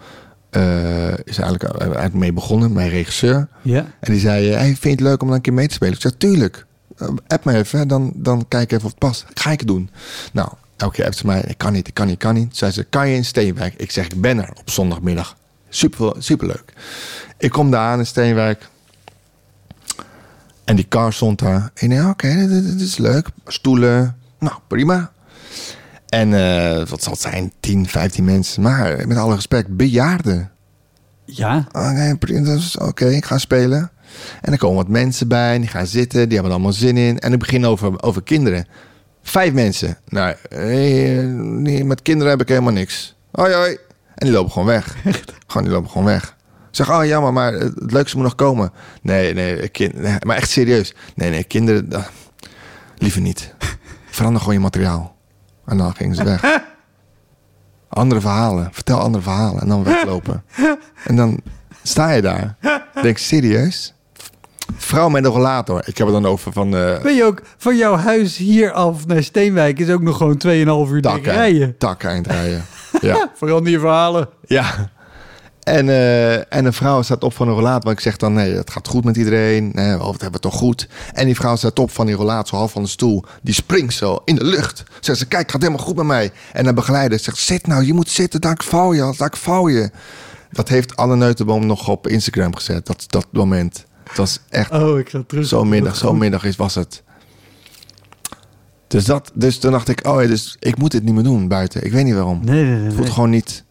[0.50, 3.48] eh, is eigenlijk, eh, eigenlijk mee begonnen, mijn regisseur.
[3.62, 3.86] Ja.
[4.00, 5.94] En die zei, hey, vind je het leuk om dan een keer mee te spelen?
[5.94, 6.66] Ik zei, tuurlijk.
[7.00, 9.26] Eh, app me even, dan, dan kijk ik even of het past.
[9.34, 9.90] Ga ik het doen.
[10.32, 12.56] Nou, elke keer appt ze mij, ik kan niet, ik kan niet, ik kan niet.
[12.56, 13.74] Zei ze, kan je in Steenwijk?
[13.76, 15.36] Ik zeg, ik ben er op zondagmiddag.
[15.68, 16.72] Super, superleuk.
[17.38, 18.68] Ik kom daar aan in Steenwijk.
[20.64, 21.70] En die car stond daar.
[21.74, 23.28] Ik denk, oké, dit, dit is leuk.
[23.46, 25.12] Stoelen, nou, prima.
[26.08, 27.52] En eh, wat zal het zijn?
[27.60, 28.62] 10, 15 mensen.
[28.62, 30.50] Maar met alle respect, bejaarden.
[31.24, 31.66] Ja.
[31.72, 33.90] Oké, prima, dus, oké, ik ga spelen.
[34.40, 36.96] En er komen wat mensen bij, en die gaan zitten, die hebben er allemaal zin
[36.96, 37.18] in.
[37.18, 38.66] En ik begin over, over kinderen.
[39.22, 39.98] Vijf mensen.
[40.08, 43.14] Nou, eh, nee, met kinderen heb ik helemaal niks.
[43.30, 43.78] Hoi, hoi.
[44.14, 44.96] En die lopen gewoon weg.
[45.46, 46.36] Gewoon, die lopen gewoon weg.
[46.70, 48.72] Zeg, oh jammer, maar het leukste moet nog komen.
[49.02, 50.94] Nee, nee, kind, nee, maar echt serieus.
[51.14, 52.04] Nee, nee, kinderen, ah,
[52.96, 53.54] liever niet.
[54.10, 55.16] Verander gewoon je materiaal.
[55.66, 56.42] En dan gingen ze weg.
[57.88, 58.68] Andere verhalen.
[58.72, 59.60] Vertel andere verhalen.
[59.60, 60.44] En dan weglopen.
[61.04, 61.40] En dan
[61.82, 62.56] sta je daar.
[63.02, 63.94] Denk, serieus?
[64.76, 65.82] Vrouw met een rollator.
[65.84, 69.06] Ik heb het dan over van eh Ben je ook van jouw huis hier af
[69.06, 70.42] naar Steenwijk is ook nog gewoon
[70.86, 71.76] 2,5 uur takken, rijden.
[71.98, 72.64] eind rijden.
[73.00, 73.30] Ja.
[73.34, 74.28] Verander je verhalen.
[74.46, 74.90] ja.
[75.60, 77.84] En, eh, en een vrouw staat op van een rollator.
[77.84, 79.70] Want ik zeg dan, nee, het gaat goed met iedereen.
[79.74, 80.88] Nee, oh, wat hebben we toch goed.
[81.12, 83.24] En die vrouw staat op van die rollator, zo half van de stoel.
[83.42, 84.82] Die springt zo in de lucht.
[85.00, 86.30] Zegt ze, kijk, het gaat helemaal goed met mij.
[86.52, 89.90] En de begeleider zegt, zit nou, je moet zitten, daar val je, daar val je.
[90.50, 93.84] Dat heeft Anne Neutenboom nog op Instagram gezet, dat, dat moment.
[94.10, 95.46] Het was echt Oh, ik terug.
[95.46, 97.02] Zo'n middag, zo'n middag is, was het.
[98.86, 101.48] Dus, dat, dus toen dacht ik, oh ja, dus ik moet dit niet meer doen
[101.48, 101.84] buiten.
[101.84, 102.40] Ik weet niet waarom.
[102.44, 102.84] Nee, nee, nee.
[102.84, 103.64] Het voelt gewoon niet...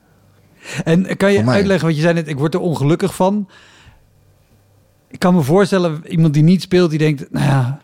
[0.83, 3.49] En kan je uitleggen, want je zei net, ik word er ongelukkig van.
[5.07, 7.81] Ik kan me voorstellen, iemand die niet speelt, die denkt, nou ja,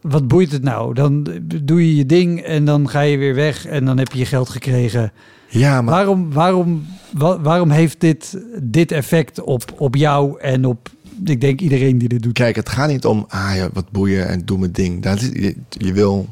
[0.00, 0.94] wat boeit het nou?
[0.94, 1.26] Dan
[1.62, 4.26] doe je je ding en dan ga je weer weg en dan heb je je
[4.26, 5.12] geld gekregen.
[5.48, 10.88] Ja, maar Waarom, waarom, wa- waarom heeft dit, dit effect op, op jou en op,
[11.24, 12.32] ik denk, iedereen die dit doet?
[12.32, 15.02] kijk, het gaat niet om, ah ja, wat boeien en doe mijn ding.
[15.02, 16.28] Dat is, je, je wil,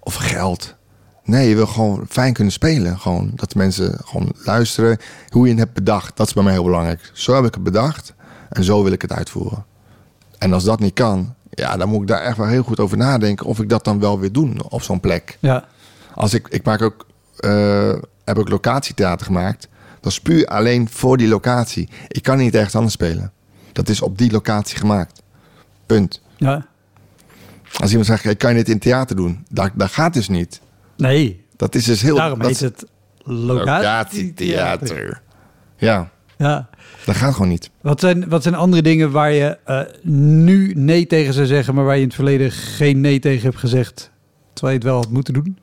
[0.00, 0.74] of geld.
[1.24, 2.98] Nee, je wil gewoon fijn kunnen spelen.
[2.98, 6.16] Gewoon dat mensen gewoon luisteren hoe je het hebt bedacht.
[6.16, 7.10] Dat is bij mij heel belangrijk.
[7.12, 8.14] Zo heb ik het bedacht
[8.48, 9.64] en zo wil ik het uitvoeren.
[10.38, 12.96] En als dat niet kan, ja, dan moet ik daar echt wel heel goed over
[12.96, 15.38] nadenken of ik dat dan wel weer doen op zo'n plek.
[15.40, 15.64] Ja,
[16.14, 17.06] Als ik, ik maak ook,
[17.36, 19.68] eh, heb ook locatietheater gemaakt.
[20.00, 21.88] Dat is puur alleen voor die locatie.
[22.08, 23.32] Ik kan niet ergens anders spelen.
[23.80, 25.22] Dat is op die locatie gemaakt.
[25.86, 26.20] Punt.
[26.36, 26.66] ja.
[27.78, 29.44] Als iemand zegt, ik kan je dit in theater doen.
[29.50, 30.60] Dat, dat gaat dus niet.
[30.96, 32.16] Nee, Dat is dus heel...
[32.16, 32.84] daarom dat heet is het
[33.24, 34.88] locatietheater.
[34.88, 35.22] locatietheater.
[35.76, 36.68] Ja, Ja.
[37.06, 37.70] dat gaat gewoon niet.
[37.80, 41.84] Wat zijn, wat zijn andere dingen waar je eh, nu nee tegen zou zeggen, maar
[41.84, 44.10] waar je in het verleden geen nee tegen hebt gezegd,
[44.52, 45.58] terwijl je het wel had moeten doen?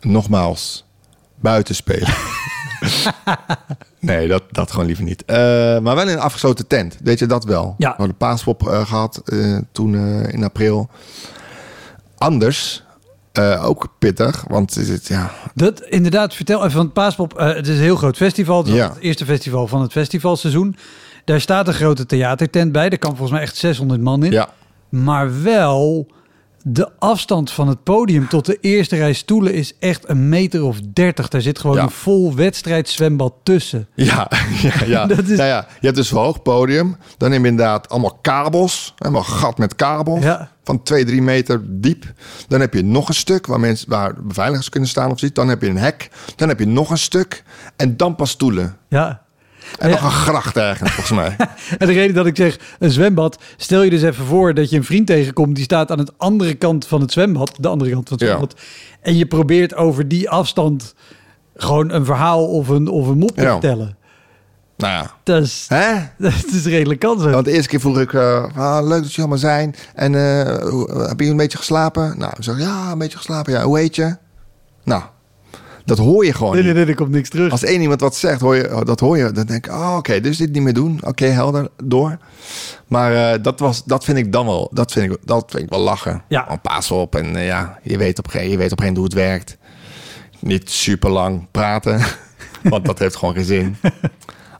[0.00, 0.84] Nogmaals,
[1.40, 2.08] buiten spelen.
[4.00, 5.24] nee, dat, dat gewoon liever niet.
[5.24, 5.36] Eh,
[5.78, 6.96] maar wel in een afgesloten tent.
[7.02, 7.74] Weet je dat wel?
[7.78, 7.88] Ja.
[7.90, 9.94] We hadden paaspop eh, gehad eh, toen
[10.30, 10.88] in april.
[12.18, 12.82] Anders,
[13.62, 17.38] ook pittig, want het, het- ja, Dat inderdaad, vertel even van het Paaspop.
[17.38, 18.58] het is een heel groot festival.
[18.58, 18.88] Het is Ja.
[18.88, 20.76] het eerste festival van het festivalseizoen.
[21.24, 22.88] Daar staat een grote theatertent bij.
[22.88, 24.30] Daar kan volgens mij echt 600 man in.
[24.32, 24.48] ja,
[24.88, 26.06] Maar wel,
[26.66, 30.80] de afstand van het podium tot de eerste rij stoelen is echt een meter of
[30.92, 31.28] dertig.
[31.28, 31.82] Daar zit gewoon Ja.
[31.82, 33.88] een vol wedstrijdzwembad tussen.
[33.94, 34.30] ja,
[34.62, 35.06] ja, ja.
[35.16, 35.66] Dat is- ja.
[35.80, 36.96] Je hebt dus een hoog podium.
[37.16, 38.92] Dan neem je inderdaad allemaal kabels.
[38.98, 40.22] Helemaal gat met kabels.
[40.24, 40.50] Ja.
[40.64, 42.12] Van 2, 3 meter diep.
[42.48, 45.36] Dan heb je nog een stuk waar, mensen, waar beveiligers kunnen staan of zoiets.
[45.38, 46.10] Dan heb je een hek.
[46.36, 47.44] Dan heb je nog een stuk.
[47.76, 48.76] En dan pas stoelen.
[48.88, 49.22] Ja.
[49.78, 51.36] En nog een gracht ergens, volgens mij.
[51.78, 54.76] En de reden dat ik zeg een zwembad, stel je dus even voor dat je
[54.76, 58.08] een vriend tegenkomt die staat aan het andere kant van het zwembad, de andere kant
[58.08, 58.54] van het zwembad,
[59.00, 60.94] en je probeert over die afstand
[61.56, 63.96] gewoon een verhaal of een, of een mop te vertellen.
[64.76, 65.10] nou ja.
[65.22, 65.92] Dat is, Hè?
[66.18, 67.32] dat is redelijk kansloos.
[67.32, 69.74] Want de eerste keer vroeg ik, eh, ah, leuk dat jullie allemaal zijn.
[69.94, 72.18] En eh, hoe- heb je een beetje geslapen?
[72.18, 73.52] Nou, ik zeg, ja, een beetje geslapen.
[73.52, 74.16] Ja, hoe heet je?
[74.84, 75.02] Nou,
[75.84, 77.50] Dat hoor je gewoon Nee, nee, nee, er komt niks terug.
[77.50, 79.32] Als één iemand wat zegt, hoor je, oh, dat hoor je.
[79.32, 81.00] Dan denk ik, oh, oké, dus dit niet meer doen.
[81.02, 82.18] Oké, helder, door.
[82.86, 85.70] Maar eh, dat, was, dat vind ik dan wel, dat vind ik, dat vind ik
[85.70, 86.22] wel lachen.
[86.28, 86.42] Ja.
[86.42, 88.84] Gewoon paas op en eh, ja, je weet op een gegeven je weet op een
[88.84, 89.56] gegeven moment hoe het werkt.
[90.38, 92.00] Niet super lang praten,
[92.62, 93.76] want dat heeft gewoon geen zin.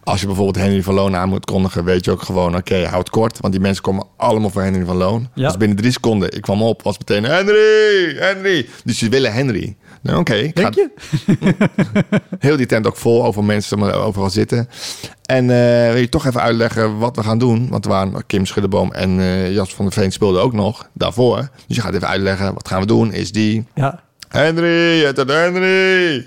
[0.04, 3.10] Als je bijvoorbeeld Henry van Loon aan moet kondigen, weet je ook gewoon, oké, houd
[3.10, 3.40] kort.
[3.40, 5.28] Want die mensen komen allemaal voor Henry van Loon.
[5.34, 5.46] Ja.
[5.46, 8.68] Dus binnen drie seconden, ik kwam op, was meteen Henry, Henry.
[8.84, 9.76] Dus ze willen Henry.
[10.04, 10.90] Nou, oké, ga- Denk je?
[12.38, 14.68] Heel die tent ook vol, over mensen maar overal zitten.
[15.24, 17.68] En eh, wil je toch even uitleggen wat we gaan doen?
[17.68, 21.48] Want er waren Kim Schuddeboom en eh Jas van der Veen speelden ook nog daarvoor.
[21.66, 23.12] Dus je gaat even uitleggen, wat gaan we doen?
[23.12, 23.64] Is die...
[23.74, 24.02] Ja.
[24.28, 26.26] Henry, het is Henry!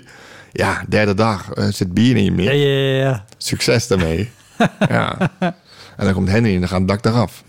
[0.52, 2.54] Ja, derde dag, eh, zit bier in je meer.
[2.54, 3.24] Ja, ja, ja, ja.
[3.36, 4.30] Succes daarmee.
[4.88, 5.30] ja.
[5.96, 7.42] En dan komt Henry en dan gaat het dak eraf.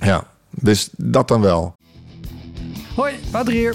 [0.00, 1.74] Ja, dus dat dan wel.
[2.96, 3.74] Hoi, Wouter hier.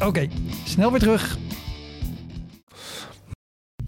[0.00, 0.28] Oké,
[0.64, 1.38] snel weer terug.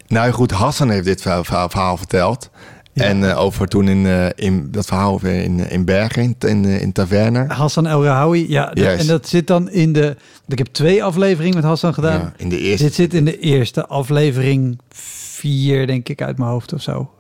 [0.07, 2.51] Nou goed, Hassan heeft dit verhaal, verhaal- verhaal verteld.
[2.93, 3.05] Ja.
[3.05, 6.65] En eh, over toen in, eh, in dat verhaal over in, in Bergen, in, in,
[6.65, 7.45] eh, in Taverne.
[7.49, 10.17] Hassan El Rahoui, ja, de- en dat zit dan in de.
[10.49, 12.21] Ik heb twee afleveringen met Hassan gedaan.
[12.21, 12.85] Ja, in de eerste.
[12.85, 17.11] Dit zit in de eerste aflevering vier, denk ik, uit mijn hoofd of zo.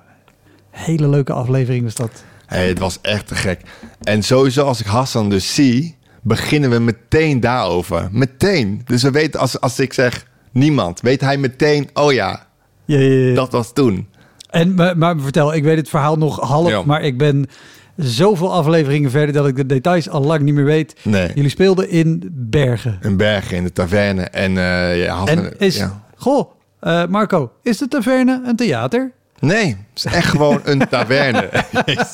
[0.70, 2.24] Hele leuke aflevering was dat.
[2.46, 3.60] Hey, het was echt te gek.
[4.02, 5.95] En sowieso als ik Hassan dus zie,
[6.26, 8.08] beginnen we meteen daarover.
[8.12, 8.82] Meteen.
[8.84, 12.46] Dus we weten, als, als ik zeg niemand, weet hij meteen, oh ja,
[12.84, 13.34] Ja, ja, ja.
[13.34, 14.08] dat was toen.
[14.50, 17.46] En, maar, maar vertel, ik weet het verhaal nog half, maar ik ben
[17.96, 20.96] zoveel afleveringen verder dat ik de details al lang niet meer weet.
[21.02, 21.30] Nee.
[21.34, 22.98] Jullie speelden in Bergen.
[23.02, 24.22] In Bergen, in de Taverne.
[24.22, 25.38] En eh ja, Hassan...
[25.38, 26.02] En is, ja.
[26.16, 29.12] goh, eh, Marco, is de taverne een theater?
[29.40, 31.48] Nee, het is echt gewoon een taverne.
[31.84, 32.12] Yes.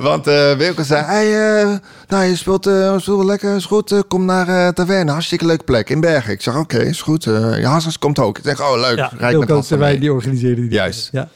[0.00, 1.76] Want eh Wilke zei, hey, eh,
[2.08, 5.46] nou, je speelt, eh speelt wel lekker, is goed, eh, kom naar eh taverne, hartstikke
[5.46, 6.32] leuke plek in Bergen.
[6.32, 7.26] Ik zeg, oké, is goed.
[7.26, 8.38] eh ja, Hassan komt ook.
[8.38, 10.70] Ik zeg, oh leuk, Ja, rijd met Hassan wij die organiseerde die.
[10.70, 11.08] Juist.
[11.12, 11.28] Ja.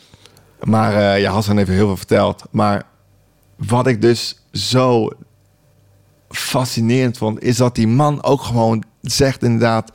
[0.63, 2.45] Maar eh, ja, Hassan heeft heel veel verteld.
[2.51, 2.83] Maar
[3.57, 5.11] wat ik dus zo
[6.29, 9.91] fascinerend vond, is dat die man ook gewoon zegt inderdaad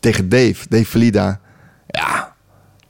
[0.00, 1.40] tegen Dave, Dave Valida,
[1.86, 2.27] ja,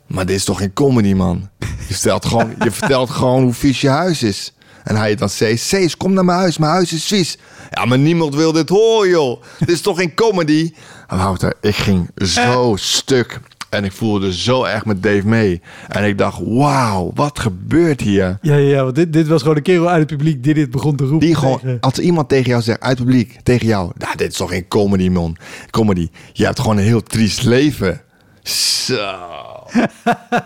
[0.09, 1.49] maar dit is toch geen comedy, man.
[1.59, 4.53] Je vertelt gewoon, je vertelt gewoon hoe vies je huis is.
[4.85, 7.39] En hij dan zegt, Cees, kom naar mijn huis, mijn huis is vies.
[7.71, 9.43] Ja, maar niemand wil dit horen, joh.
[9.59, 10.73] Dit is toch geen comedy?
[11.09, 13.41] En Wouter, ik ging zo stuk.
[13.71, 15.61] En ik voelde zo erg met Dave mee.
[15.89, 18.39] En ik dacht, wauw, wat gebeurt hier?
[18.43, 20.71] Ja, ja, ja, want dit, dit was gewoon een kerel uit het publiek die dit
[20.71, 21.27] begon te roepen.
[21.27, 24.31] Die gewoon, tegen- als iemand tegen jou zegt, uit het publiek, tegen jou, nou, dit
[24.31, 25.37] is toch geen comedy, man.
[25.71, 26.09] Comedy.
[26.33, 28.01] Je hebt gewoon een heel triest leven.
[28.43, 29.15] Zo.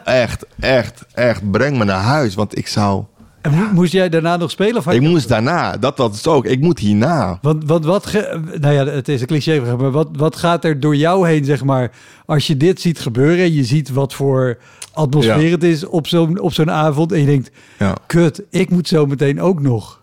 [0.04, 1.50] Echt, echt, echt.
[1.50, 3.04] Breng me naar huis, want ik zou...
[3.40, 4.76] En mo- moest jij daarna nog spelen?
[4.76, 6.44] Of Ik moest daarna, dat was het ook.
[6.46, 7.38] Ik moet hierna.
[7.42, 10.80] Want, want wat, ge- nou ja, het is een cliché, maar wat, wat gaat er
[10.80, 11.90] door jou heen, zeg maar,
[12.26, 14.58] als je dit ziet gebeuren en je ziet wat voor
[14.92, 15.50] atmosfeer Ja.
[15.50, 15.84] het is
[16.38, 17.94] op zo'n avond en je denkt, Ja.
[18.06, 20.00] kut, ik moet zo meteen ook nog.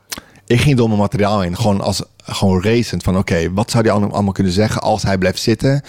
[0.50, 3.92] Ik ging door mijn materiaal heen, gewoon als gewoon racend van oké, wat zou die
[3.92, 5.72] allemaal, allemaal kunnen zeggen als hij blijft zitten?
[5.72, 5.82] Dan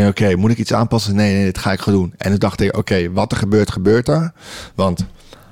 [0.00, 1.14] denk oké, moet ik iets aanpassen?
[1.14, 2.14] Nee, nee, dit ga ik gewoon doen.
[2.16, 4.32] En toen dacht ik, oké, wat er gebeurt, gebeurt er.
[4.74, 5.04] Want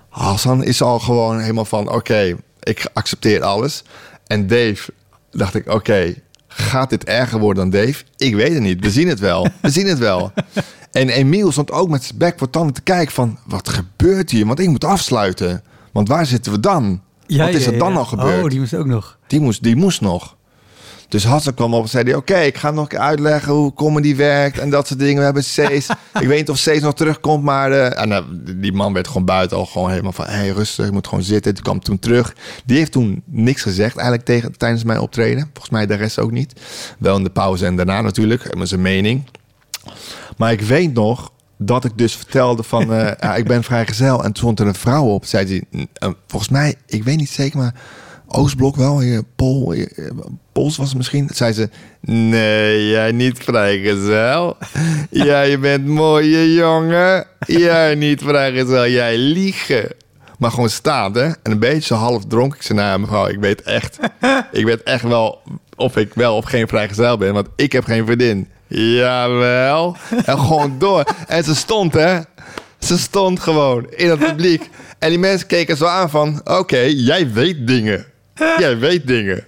[0.09, 3.85] Hassan is al gewoon helemaal van oké, ik accepteer alles.
[4.27, 4.93] En Dave,
[5.31, 6.15] dacht ik, oké,
[6.49, 8.05] gaat dit erger worden dan Dave?
[8.17, 10.33] Ik weet het niet, we zien het wel, we zien het wel.
[10.93, 14.47] En Emiel stond ook met zijn bek voor tanden te kijken van wat gebeurt hier?
[14.47, 15.63] Want ik moet afsluiten.
[15.93, 17.01] Want waar zitten we dan?
[17.35, 18.43] Ja, wat is er dan al gebeurd?
[18.43, 19.19] Oh, die moest ook nog.
[19.27, 20.37] Die moest, die moest nog.
[21.09, 24.71] Dus Hassan kwam op en zei: Oké, ik ga nog uitleggen hoe comedy werkt en
[24.71, 25.17] dat soort dingen.
[25.19, 25.89] We hebben Cees.
[26.21, 27.73] ik weet niet of Cees nog terugkomt, maar.
[27.73, 28.23] eh, en, eh,
[28.57, 31.55] die man werd gewoon buiten al gewoon helemaal van: hey, rustig, je moet gewoon zitten.
[31.55, 32.35] Die kwam toen terug.
[32.65, 35.43] Die heeft toen niks gezegd eigenlijk tegen, tijdens mijn optreden.
[35.53, 36.61] Volgens mij de rest ook niet.
[36.99, 39.25] Wel in de pauze en daarna natuurlijk, met zijn mening.
[40.37, 41.33] Maar ik weet nog
[41.65, 44.17] dat ik dus vertelde van, eh, ja, ik ben vrijgezel.
[44.17, 45.25] En toen stond er een vrouw op.
[45.25, 47.75] Zei ze, eh, volgens mij, ik weet niet zeker, maar
[48.27, 49.87] Oostblok wel, hier, Pol, eh,
[50.53, 51.29] Pols was het misschien.
[51.33, 51.69] Zei ze,
[52.01, 54.57] nee, jij niet vrijgezel.
[55.11, 57.27] jij bent mooie jongen.
[57.47, 59.89] Jij niet vrijgezel, jij liegen.
[60.39, 61.25] Maar gewoon staan, hè?
[61.25, 62.59] En een beetje zo half dronken.
[62.59, 63.99] Ik zei, nou mevrouw, ik weet echt,
[64.53, 65.41] ik weet echt wel
[65.77, 67.33] of ik wel of geen vrijgezel ben.
[67.35, 68.49] Want ik heb geen vriendin.
[68.73, 69.97] Jawel.
[70.25, 71.05] En gewoon door.
[71.27, 72.21] En ze stond, hè.
[72.79, 74.71] Ze stond gewoon in het publiek.
[74.99, 76.41] En die mensen keken zo aan van...
[76.45, 78.07] Oké, jij weet dingen.
[78.59, 79.45] Jij weet dingen.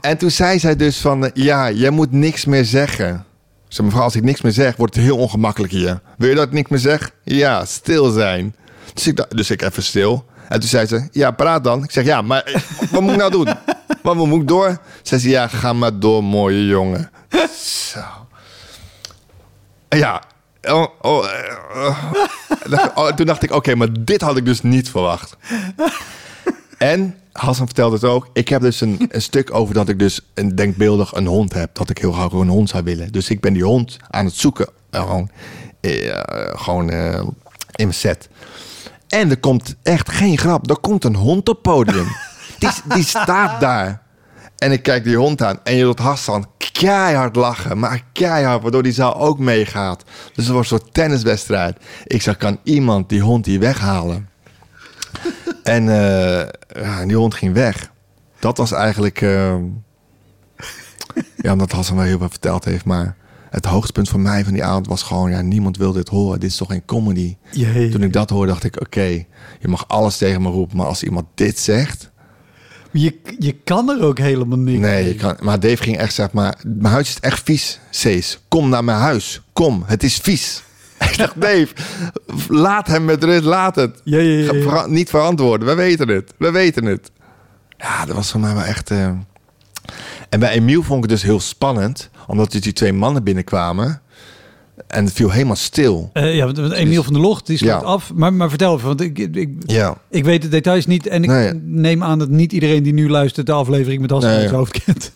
[0.00, 1.30] En toen zei zij dus van...
[1.34, 3.24] Ja, jij moet niks meer zeggen.
[3.68, 6.00] Zeg, mevrouw, als ik niks meer zeg, wordt het heel ongemakkelijk hier.
[6.18, 7.10] Wil je dat ik niks meer zeg?
[7.24, 8.54] Ja, stil zijn.
[8.94, 10.24] Dus ik, dus ik even stil.
[10.48, 11.84] En toen zei ze, ja, praat dan.
[11.84, 13.48] Ik zeg, ja, maar wat moet ik nou doen?
[14.02, 14.78] Wat moet ik door?
[15.02, 17.10] Zei ze, ja, ga maar door, mooie jongen.
[17.88, 18.00] Zo.
[19.88, 20.22] Ja.
[20.62, 22.04] Oh, oh, eh, oh.
[22.94, 25.36] Oh, toen dacht ik, oké, maar dit had ik dus niet verwacht.
[26.78, 28.28] En Hassan vertelde het ook.
[28.32, 31.74] Ik heb dus een, stuk over dat ik dus een denkbeeldig een hond heb.
[31.74, 33.12] Dat ik heel graag een hond zou willen.
[33.12, 34.68] Dus ik ben die hond aan het zoeken.
[34.90, 35.30] eh, gewoon
[35.80, 36.20] eh,
[36.54, 37.20] gewoon eh,
[37.74, 38.28] in mijn set.
[39.08, 40.70] En er komt echt geen grap.
[40.70, 42.06] Er komt een hond op podium.
[42.58, 44.02] die, die staat daar.
[44.58, 45.58] En ik kijk die hond aan.
[45.64, 47.78] En je doet Hassan keihard lachen.
[47.78, 50.04] Maar keihard, waardoor die zaal ook meegaat.
[50.34, 51.76] Dus het wordt een soort tenniswedstrijd.
[52.04, 54.28] Ik zeg, kan iemand die hond hier weghalen?
[55.62, 56.48] en eh,
[56.82, 57.92] ja, die hond ging weg.
[58.38, 59.20] Dat was eigenlijk...
[59.20, 59.54] eh,
[61.36, 62.84] ja, omdat Hassan wel heel veel verteld heeft.
[62.84, 63.16] Maar
[63.50, 65.30] het hoogtepunt voor mij van die avond was gewoon...
[65.30, 66.40] Ja, niemand wil dit horen.
[66.40, 67.36] Dit is toch geen comedy?
[67.50, 67.88] Jee.
[67.88, 68.80] Toen ik dat hoorde, dacht ik...
[68.80, 69.24] Oké,
[69.60, 70.76] je mag alles tegen me roepen.
[70.76, 72.07] Maar als iemand dit zegt...
[72.90, 76.32] Je, je kan er ook helemaal niks Nee, je kan, maar Dave ging echt zeg
[76.32, 76.56] maar...
[76.66, 78.38] Mijn huis is echt vies, Cees.
[78.48, 79.40] Kom naar mijn huis.
[79.52, 80.62] Kom, het is vies.
[81.10, 81.68] Ik dacht, Dave,
[82.48, 83.44] laat hem met rust.
[83.44, 84.00] Laat het.
[84.04, 84.62] Ja, ja, ja, Ga ja.
[84.62, 85.68] vera- niet verantwoorden.
[85.68, 86.32] We weten het.
[86.38, 87.10] We weten het.
[87.76, 88.90] Ja, dat was voor mij wel echt...
[88.90, 89.06] eh.
[90.28, 92.10] En bij Emiel vond ik het dus heel spannend.
[92.26, 94.00] Omdat dus die twee mannen binnenkwamen.
[94.88, 96.10] En het viel helemaal stil.
[96.12, 97.86] Eh, ja, want want Emiel van der Locht, die sluit Ja.
[97.86, 98.12] af.
[98.14, 99.96] Maar, maar vertel even, want ik, ik, Ja.
[100.10, 101.06] ik weet de details niet.
[101.06, 101.52] En ik Nee.
[101.64, 104.38] neem aan dat niet iedereen die nu luistert de aflevering met Hassan Nee.
[104.38, 105.12] uit zijn hoofd kent.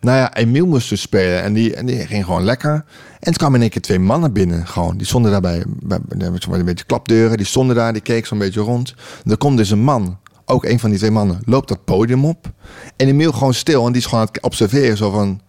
[0.00, 2.70] Nou ja, Emiel moest dus spelen en die, en die ging gewoon lekker.
[2.72, 2.84] En
[3.20, 4.66] toen kwamen in één keer twee mannen binnen.
[4.66, 4.96] Gewoon.
[4.96, 7.36] Die stonden daar bij, bij, een beetje klapdeuren.
[7.36, 8.94] Die stonden daar, die keek zo'n beetje rond.
[9.24, 12.24] En er komt dus een man, ook een van die twee mannen, loopt dat podium
[12.24, 12.52] op.
[12.96, 14.96] En Emiel gewoon stil en die is gewoon aan het observeren.
[14.96, 15.40] Zo van,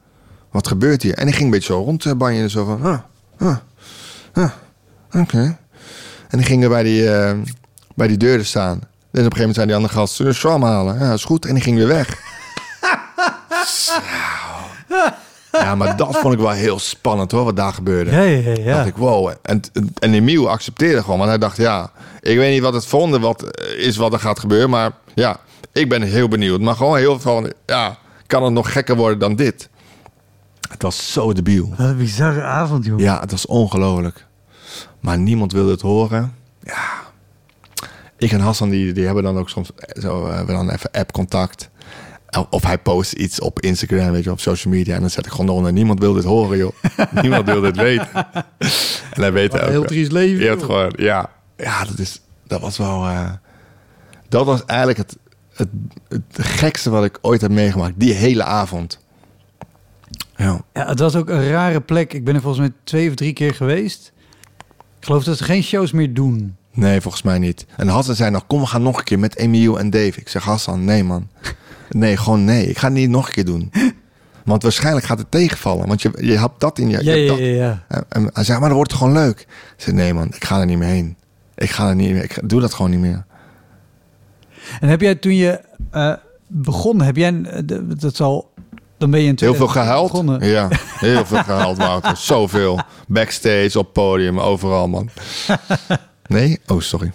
[0.51, 1.13] wat gebeurt hier?
[1.13, 2.49] En die ging een beetje zo rondbanjen.
[2.49, 2.99] Zo van, ah,
[3.39, 3.57] ah,
[4.33, 4.51] ah,
[5.11, 5.57] oké.
[6.27, 7.37] En die gingen bij die, eh,
[7.95, 8.71] bij die deuren staan.
[8.71, 10.99] En op een gegeven moment zei die andere gast, zullen we Swam halen?
[10.99, 11.45] Ja, is goed.
[11.45, 12.07] En die ging weer weg.
[15.51, 18.11] Ja, maar dat vond ik wel heel spannend hoor, wat daar gebeurde.
[18.11, 18.75] ja, ja, ja.
[18.75, 19.31] dacht ik, wow.
[19.41, 19.61] En,
[19.99, 23.43] en Emiel accepteerde gewoon, want hij dacht, ja, ik weet niet wat het volgende wat,
[23.43, 25.39] eh, is wat er gaat gebeuren, maar ja,
[25.71, 26.61] ik ben heel benieuwd.
[26.61, 27.97] Maar gewoon heel veel van, ja,
[28.27, 29.69] kan het nog gekker worden dan dit?
[30.69, 31.69] Het was zo debiel.
[31.69, 32.99] Wat een bizarre avond, joh.
[32.99, 34.25] Ja, het was ongelooflijk.
[34.99, 36.33] Maar niemand wilde het horen.
[36.63, 37.05] Ja.
[38.17, 41.69] Ik en Hassan, die, die hebben dan ook soms zo, eh, hebben dan even app-contact.
[42.49, 44.95] Of hij post iets op Instagram, weet je, op social media.
[44.95, 45.73] En dan zet ik gewoon onder.
[45.73, 46.73] Niemand wil dit horen, joh.
[47.21, 48.09] niemand wil dit weten.
[48.13, 49.73] en hij weet het een ook.
[49.73, 51.29] heel triest leven, Je hebt gewoon, ja.
[51.57, 53.05] Ja, dat, is, dat was wel...
[53.05, 53.31] eh,
[54.29, 55.17] dat was eigenlijk het,
[55.53, 55.69] het,
[56.07, 57.99] het gekste wat ik ooit heb meegemaakt.
[57.99, 58.99] Die hele avond.
[60.37, 60.61] Ja.
[60.73, 62.13] Ja, het was ook een rare plek.
[62.13, 64.11] Ik ben er volgens mij twee of drie keer geweest.
[64.99, 66.55] Ik geloof dat ze geen shows meer doen.
[66.73, 67.65] Nee, volgens mij niet.
[67.77, 70.19] En Hassan zei nog, kom we gaan nog een keer met Emiel en Dave.
[70.19, 71.27] Ik zeg, Hassan, nee man.
[71.89, 72.67] Nee, gewoon nee.
[72.67, 73.71] Ik ga het niet nog een keer doen.
[74.45, 75.87] Want waarschijnlijk gaat het tegenvallen.
[75.87, 77.03] Want je, je hebt dat in je...
[77.03, 77.37] Ja, je ja, dat.
[77.37, 77.45] ja.
[77.89, 78.03] ja.
[78.09, 79.39] En- hij zei, maar dan wordt het gewoon leuk.
[79.39, 79.47] Ik
[79.83, 81.17] zei, nee man, ik ga er niet meer heen.
[81.55, 82.23] Ik ga er niet meer.
[82.23, 83.25] Ik doe dat gewoon niet meer.
[84.79, 86.13] En heb jij toen je eh,
[86.47, 87.61] begon, heb jij, eh,
[87.99, 88.53] dat zal,
[88.97, 90.11] dan ben je in Heel veel 2000 gehuild.
[90.11, 90.47] begonnen.
[90.47, 90.67] Ja,
[91.09, 92.17] heel veel gehuild, Wouter.
[92.17, 92.79] Zoveel.
[93.07, 95.09] Backstage, op podium, overal, man.
[96.27, 96.59] Nee?
[96.67, 97.11] Oh, sorry.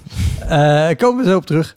[0.49, 1.73] Eh, komen we zo op terug.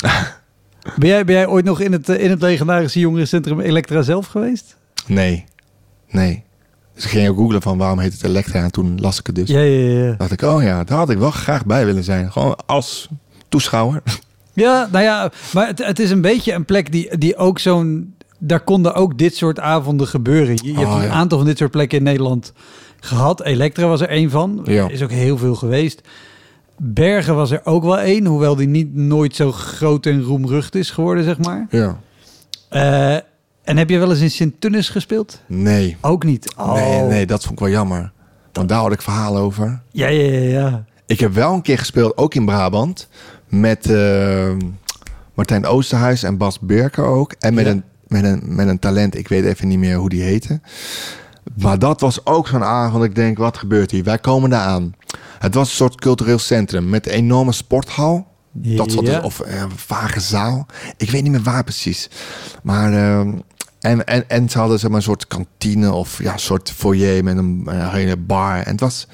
[0.97, 4.75] ben, jij, ben jij ooit nog in het, in het legendarische jongerencentrum Elektra zelf geweest?
[5.05, 5.45] Nee.
[6.09, 6.43] Nee.
[6.95, 8.63] Dus ik ging ook googlen van waarom heet het Elektra.
[8.63, 9.49] En toen las ik het dus.
[9.49, 10.15] Ja, ja, ja.
[10.17, 12.31] dacht ik, oh ja, daar had ik wel graag bij willen zijn.
[12.31, 13.09] Gewoon als
[13.49, 14.01] toeschouwer.
[14.53, 18.15] Ja, nou ja, maar het, het is een beetje een plek die, die ook zo'n...
[18.47, 20.55] Daar konden ook dit soort avonden gebeuren.
[20.63, 21.09] Je, je hebt Oh, een ja.
[21.09, 22.53] aantal van dit soort plekken in Nederland
[22.99, 23.41] gehad.
[23.43, 24.61] Elektra was er één van.
[24.63, 24.87] Ja.
[24.89, 26.01] Is ook heel veel geweest.
[26.77, 30.91] Bergen was er ook wel één, hoewel die niet nooit zo groot en roemrucht is
[30.91, 31.67] geworden, zeg maar.
[31.69, 31.97] Ja.
[32.69, 33.13] Eh,
[33.63, 35.41] en heb je wel eens in Sint-Tunis gespeeld?
[35.47, 35.97] Nee.
[36.01, 36.53] Ook niet.
[36.57, 36.73] Oh.
[36.73, 38.11] Nee, nee, dat vond ik wel jammer.
[38.53, 39.81] Want daar had ik verhalen over.
[39.91, 40.85] Ja, ja, ja, ja.
[41.05, 43.07] Ik heb wel een keer gespeeld, ook in Brabant.
[43.47, 44.51] Met eh,
[45.33, 47.33] Martijn Oosterhuis en Bas Berker ook.
[47.39, 47.71] En met, Ja.
[47.71, 50.59] een, met, een, met een talent, ik weet even niet meer hoe die heette.
[51.55, 53.03] Maar dat was ook zo'n avond.
[53.03, 54.03] Ik denk, wat gebeurt hier?
[54.03, 54.95] Wij komen daar aan.
[55.39, 58.27] Het was een soort cultureel centrum met een enorme sporthal.
[58.51, 59.19] Dat soort, Ja.
[59.21, 60.65] of eh, een vage zaal.
[60.97, 62.09] Ik weet niet meer waar precies.
[62.63, 63.33] Maar, ehm,
[63.79, 67.23] En, en, en ze hadden zeg maar, een soort kantine of ja, een soort foyer
[67.23, 68.55] met een, een hele bar.
[68.55, 69.07] En het was,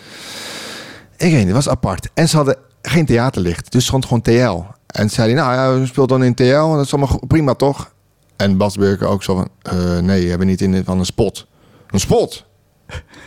[1.17, 2.09] ik weet niet, het was apart.
[2.13, 4.63] En ze hadden geen theaterlicht, dus stond gewoon TL.
[4.87, 7.90] En zei hij, nou ja, we speelt dan in TL, dat is allemaal prima toch?
[8.41, 11.47] En Bas Burger ook zo van, uh, nee, we hebben niet in van een spot.
[11.89, 12.45] Een spot?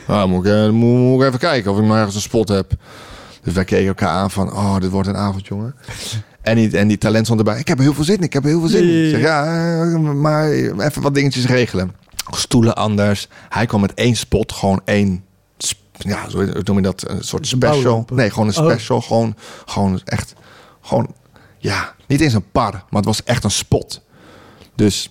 [0.07, 2.49] Nou, moet ik, uh, moet, moet ik even kijken of ik nog ergens een spot
[2.49, 2.73] heb.
[3.43, 5.75] Dus wij keken elkaar aan van, oh, dit wordt een avond, jongen.
[6.43, 7.59] En die, en die talent stond erbij.
[7.59, 8.23] Ik heb er heel veel zin in.
[8.23, 9.05] Ik heb er heel veel zin in.
[9.05, 9.45] Ik zeg, ja,
[9.83, 11.95] eh, maar even wat dingetjes regelen.
[12.31, 13.29] Stoelen anders.
[13.49, 14.53] Hij kwam met één spot.
[14.53, 15.25] Gewoon één,
[15.99, 17.09] ja, zo noem je dat?
[17.09, 18.05] Een soort special.
[18.13, 18.99] Nee, gewoon een special.
[18.99, 19.05] Oh.
[19.05, 20.35] Gewoon, gewoon echt,
[20.81, 21.15] gewoon,
[21.59, 22.73] ja, niet eens een par.
[22.73, 24.03] Maar het was echt een spot.
[24.75, 25.11] Dus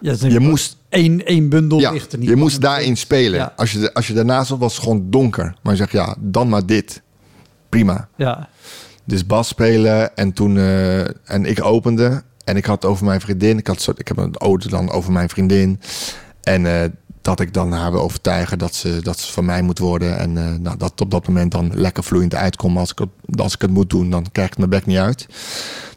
[0.00, 0.76] ja, je moest...
[0.88, 2.16] één, één bundel ja, licht.
[2.20, 3.38] Je moest daarin spelen.
[3.38, 3.52] Ja.
[3.56, 5.54] Als, je, als je daarnaast zat, was het gewoon donker.
[5.62, 7.02] Maar je zegt, ja, dan maar dit.
[7.68, 8.08] Prima.
[8.16, 8.48] Ja.
[9.04, 10.56] Dus bas spelen en toen...
[10.56, 13.58] Uh, en ik opende en ik had over mijn vriendin...
[13.58, 15.80] Ik, had ik heb een ode dan over mijn vriendin.
[16.42, 16.84] En uh,
[17.20, 20.18] dat ik dan haar wil overtuigen dat ze, dat ze van mij moet worden.
[20.18, 22.78] En uh, nou, dat op dat moment dan lekker vloeiend uitkomt.
[22.78, 23.06] Als ik,
[23.40, 25.26] als ik het moet doen, dan krijg ik mijn bek niet uit.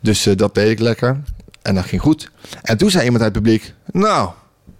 [0.01, 1.21] Dus dat deed ik lekker.
[1.61, 2.31] En dat ging goed.
[2.61, 3.73] En toen zei iemand uit het publiek...
[3.91, 4.29] Nou,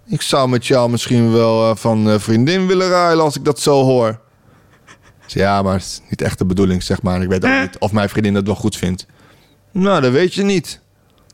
[0.06, 4.20] ik zou met jou misschien wel van vriendin willen ruilen als ik dat zo hoor.
[5.26, 7.22] Ja, maar het is niet echt de bedoeling, zeg maar.
[7.22, 9.06] Ik weet ook niet of mijn vriendin dat wel goed vindt.
[9.72, 10.80] Nou, dat weet je niet.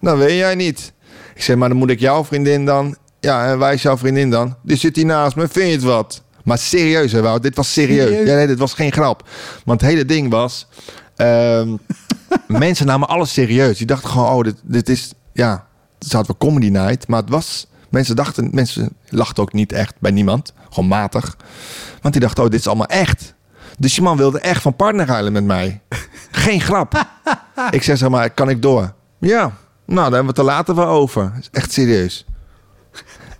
[0.00, 0.92] Dat weet jij niet.
[1.34, 2.96] Ik zeg, maar dan moet ik jouw vriendin dan...
[3.20, 4.56] Ja, en wij is jouw vriendin dan?
[4.62, 6.22] Die zit hier naast me, vind je het wat?
[6.44, 7.42] Maar serieus, hè, Wout?
[7.42, 8.28] Dit was serieus.
[8.28, 9.28] Ja, nee, dit was geen grap.
[9.64, 10.66] Want het hele ding was...
[11.16, 11.78] Um,
[12.46, 13.78] mensen namen alles serieus.
[13.78, 15.12] Die dachten gewoon, oh, dit, dit is...
[15.36, 15.66] Ja,
[15.98, 17.08] het hadden we comedy night.
[17.08, 17.66] Maar het was...
[17.88, 18.48] Mensen dachten...
[18.52, 20.52] Mensen lachten ook niet echt bij niemand.
[20.70, 21.36] Gewoon matig.
[22.00, 23.34] Want die dachten, oh, dit is allemaal echt.
[23.78, 25.80] Dus die man wilde echt van partner ruilen met mij.
[26.30, 27.06] Geen grap.
[27.70, 28.92] ik zeg zeg maar, kan ik door?
[29.18, 29.52] Ja.
[29.84, 31.32] Nou, daar hebben we het er later wel over.
[31.52, 32.26] Echt serieus.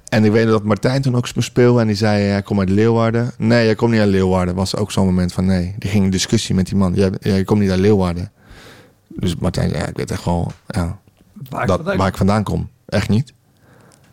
[0.08, 3.32] En ik weet dat Martijn toen ook speelde en die zei, hij komt uit Leeuwarden.
[3.38, 4.54] Nee, jij komt niet uit Leeuwarden.
[4.54, 5.74] Was ook zo'n moment van, nee.
[5.78, 6.94] Die ging in discussie met die man.
[6.94, 8.32] Jij, jij komt niet uit Leeuwarden.
[9.08, 10.98] Dus Martijn zei, ja, ik weet echt gewoon, ja,
[11.48, 12.68] waar, dat, waar ik vandaan kom.
[12.86, 13.32] Echt niet.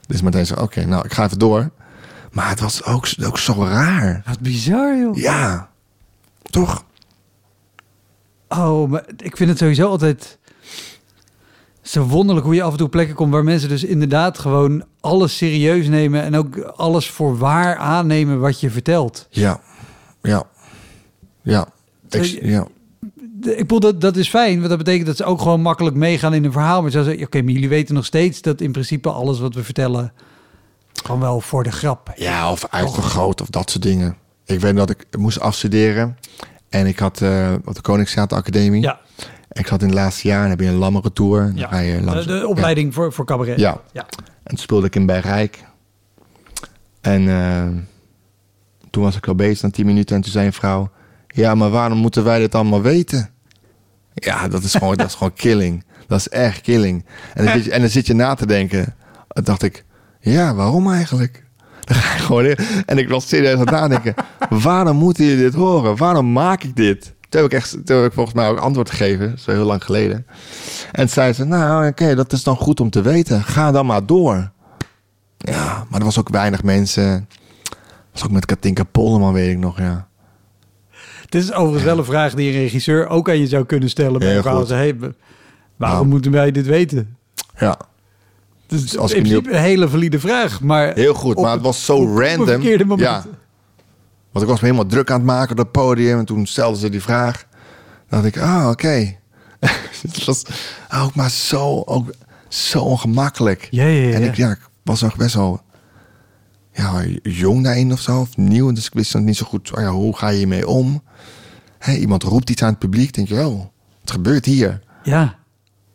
[0.08, 1.70] Dus Martijn zei, oké, nou, ik ga even door.
[2.32, 4.22] Maar het was ook, ook zo raar.
[4.26, 5.16] Wat bizar, joh.
[5.16, 5.70] Ja.
[6.42, 6.86] Toch?
[8.48, 10.38] Oh, maar ik vind het sowieso altijd
[11.82, 15.38] zo wonderlijk hoe je af en toe plekken komt waar mensen dus inderdaad gewoon alles
[15.38, 19.28] serieus nemen en ook alles voor waar aannemen wat je vertelt.
[19.30, 19.62] Ja,
[20.22, 20.44] ja,
[21.42, 21.68] ja.
[22.10, 22.68] Ik, ja.
[23.46, 26.34] Ik bedoel, dat, dat is fijn, want dat betekent dat ze ook gewoon makkelijk meegaan
[26.34, 26.82] in een verhaal.
[26.82, 29.64] Maar ze zeggen, oké, maar jullie weten nog steeds dat in principe alles wat we
[29.64, 30.14] vertellen
[31.04, 32.12] gewoon wel voor de grap.
[32.16, 34.18] Ja, of uitvergroot of dat soort dingen.
[34.46, 36.18] Ik weet dat ik moest afstuderen.
[36.70, 38.82] En ik had uh, op de Koningstheater Academie.
[38.82, 39.00] Ja.
[39.52, 41.52] Ik zat in het laatste jaar en heb je een lammere tour.
[41.56, 41.68] Ja.
[41.68, 43.60] Ga je langs, de, de, opleiding voor, voor cabaret.
[43.60, 43.82] Ja.
[43.92, 44.06] ja.
[44.20, 45.64] En toen speelde ik in Bergrijk.
[47.02, 47.68] En uh,
[48.90, 50.16] toen was ik al bezig na tien minuten.
[50.16, 50.92] En toen zei een vrouw...
[51.28, 53.33] Ja, maar waarom moeten wij dit allemaal weten?
[54.14, 55.84] Ja, dat is gewoon, dat is gewoon killing.
[56.08, 57.06] Dat is echt killing.
[57.34, 58.96] En dan, zit je, en dan zit je na te denken.
[59.28, 59.86] Dacht ik...
[60.20, 61.44] Ja, waarom eigenlijk?
[61.80, 62.58] Dan ga je gewoon in.
[62.86, 64.14] En ik was serieus aan het nadenken.
[64.50, 65.98] waarom moeten jullie dit horen?
[65.98, 67.14] Waarom maak ik dit?
[67.30, 69.40] Toen heb ik, echt, toen heb ik volgens mij ook antwoord gegeven.
[69.40, 70.26] Zo heel lang geleden.
[70.92, 73.44] En zei ze, nou oké, dat is dan goed om te weten.
[73.44, 74.52] Ga dan maar door.
[75.38, 77.28] Ja, maar er was ook weinig mensen.
[78.12, 80.08] was ook met Katinka Polderman, weet ik nog, ja.
[81.34, 84.20] Dit is overigens wel een vraag die een regisseur ook aan je zou kunnen stellen.
[84.20, 85.18] Bij hey, waarom
[85.78, 86.06] nou.
[86.06, 87.18] moeten wij dit weten?
[87.58, 87.80] Ja.
[88.68, 90.62] Dus als in principe een hele valide vraag.
[90.62, 92.62] Maar Heel goed, maar het was zo random.
[92.98, 93.26] Ja.
[94.32, 96.20] Want ik was me helemaal druk aan het maken op het podium.
[96.20, 97.46] En toen stelden ze die vraag.
[98.10, 99.16] dacht ik, ah, oké.
[100.02, 100.44] het was
[100.96, 102.14] ook maar zo, ook
[102.48, 103.68] zo ongemakkelijk.
[103.72, 104.14] Ja, ja, ja.
[104.14, 105.62] En ik, ja, ik was nog best wel
[106.74, 108.20] ja, jong daarin of zo.
[108.20, 108.72] Of nieuw.
[108.72, 111.04] Dus ik wist dan niet zo goed, oh ja, hoe ga je hiermee om?
[111.80, 113.14] Hey, iemand roept iets aan het publiek.
[113.14, 113.60] denk je, oh,
[114.02, 114.82] wat gebeurt hier?
[115.04, 115.36] Ja.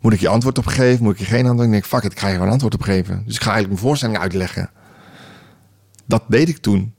[0.00, 1.04] Moet ik je antwoord op geven?
[1.04, 1.66] Moet ik je geen antwoord?
[1.66, 3.22] Ik denk, fuck it, ik ga je een antwoord op geven.
[3.26, 4.70] Dus ik ga eigenlijk mijn voorstelling uitleggen.
[6.06, 6.94] Dat deed ik toen.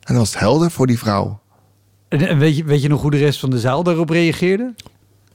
[0.00, 1.40] En dat was helder voor die vrouw.
[2.08, 4.74] En weet je, weet je nog hoe de rest van de zaal daarop reageerde?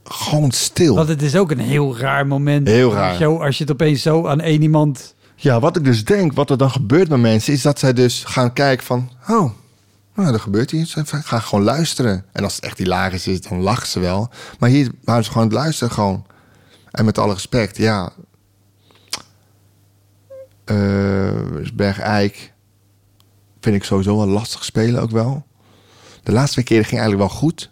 [0.03, 0.95] Gewoon stil.
[0.95, 2.67] Want het is ook een heel raar moment.
[2.67, 3.25] Heel raar.
[3.25, 5.14] Als als je het opeens zo aan één iemand...
[5.35, 7.53] Ja, wat ik dus denk, wat er dan gebeurt met mensen...
[7.53, 9.11] is dat zij dus gaan kijken van...
[9.27, 9.51] oh,
[10.15, 10.91] nou, er gebeurt iets.
[10.91, 12.25] Ze gaan gewoon luisteren.
[12.31, 14.29] En als het echt hilarisch is, dan lachen ze wel.
[14.59, 16.25] Maar hier waren ze gewoon het luisteren gewoon.
[16.91, 18.11] En met alle respect, ja.
[20.65, 21.31] Uh,
[21.73, 22.53] Bergijk
[23.61, 25.45] vind ik sowieso wel lastig spelen ook wel.
[26.23, 27.71] De laatste twee keren ging eigenlijk wel goed.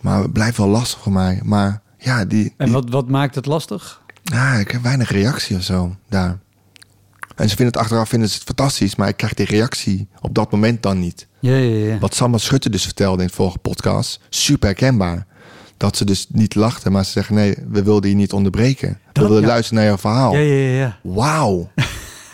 [0.00, 1.40] Maar het blijft wel lastig voor mij.
[1.44, 2.54] Maar ja, die...
[2.56, 4.00] En wat, wat maakt het lastig?
[4.22, 6.38] Ja, ik heb weinig reactie of zo daar.
[7.40, 10.34] En ze vinden het achteraf vinden ze het fantastisch, maar ik krijg die reactie op
[10.34, 11.26] dat moment dan niet.
[11.38, 11.98] Ja, ja, ja.
[11.98, 15.26] Wat Samba Schutte dus vertelde in het vorige podcast, super herkenbaar.
[15.76, 18.98] Dat ze dus niet lachten, maar ze zeggen: nee, we wilden je niet onderbreken.
[19.12, 19.46] We wilden ja.
[19.46, 20.32] luisteren naar jouw verhaal.
[20.34, 20.98] Ja, ja, ja, ja.
[21.02, 21.70] Wauw.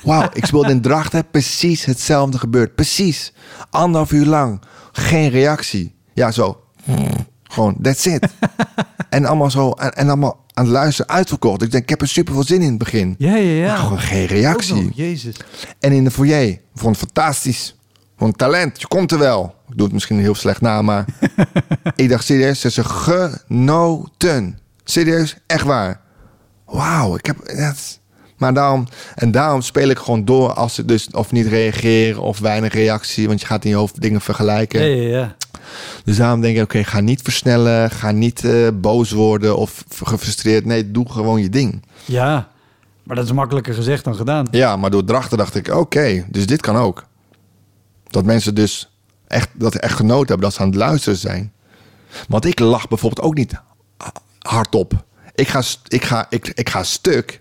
[0.03, 2.75] Wauw, ik speelde in Drachten, precies hetzelfde gebeurd.
[2.75, 3.33] Precies.
[3.71, 4.61] Anderhalf uur lang.
[4.93, 5.95] Geen reactie.
[6.15, 6.61] Ja, zo.
[7.49, 8.27] Gewoon, that's it.
[9.09, 11.63] en allemaal zo, en, en allemaal aan het luisteren uitverkocht.
[11.63, 13.15] Ik denk, ik heb er super veel zin in het begin.
[13.19, 13.67] Ja, ja, ja.
[13.67, 14.83] Maar gewoon geen reactie.
[14.83, 15.37] nog, Jezus.
[15.81, 16.59] En in de foyer.
[16.75, 17.77] Vond het fantastisch.
[18.17, 18.81] Vond talent.
[18.81, 19.55] Je komt er wel.
[19.69, 21.05] Ik doe het misschien heel slecht na, maar...
[21.97, 24.59] ik dacht serieus, ze zijn genoten.
[24.85, 26.01] Serieus, echt waar.
[26.67, 27.37] Wauw, ik heb...
[27.57, 28.01] Dat,
[28.37, 28.87] maar daarom...
[29.15, 33.27] En daarom speel ik gewoon door als ze dus of niet reageren of weinig reactie.
[33.29, 34.81] Want je gaat in je hoofd dingen vergelijken.
[34.81, 35.37] Ja, ja, ja.
[36.05, 37.91] Dus daarom denk ik, oké, ga niet versnellen.
[37.91, 40.65] Ga niet eh, boos worden of gefrustreerd.
[40.65, 41.83] Nee, doe gewoon je ding.
[42.05, 42.49] Ja,
[43.03, 44.47] maar dat is makkelijker gezegd dan gedaan.
[44.51, 47.07] Ja, maar door drachten dacht ik, oké, dus dit kan ook.
[48.09, 48.91] Dat mensen dus
[49.27, 51.53] echt, dat echt genoten hebben dat ze aan het luisteren zijn.
[52.29, 53.55] Want ik lach bijvoorbeeld ook niet
[54.39, 55.05] hardop.
[55.35, 57.39] Ik ga, ik ga, ik, ik ga stuk,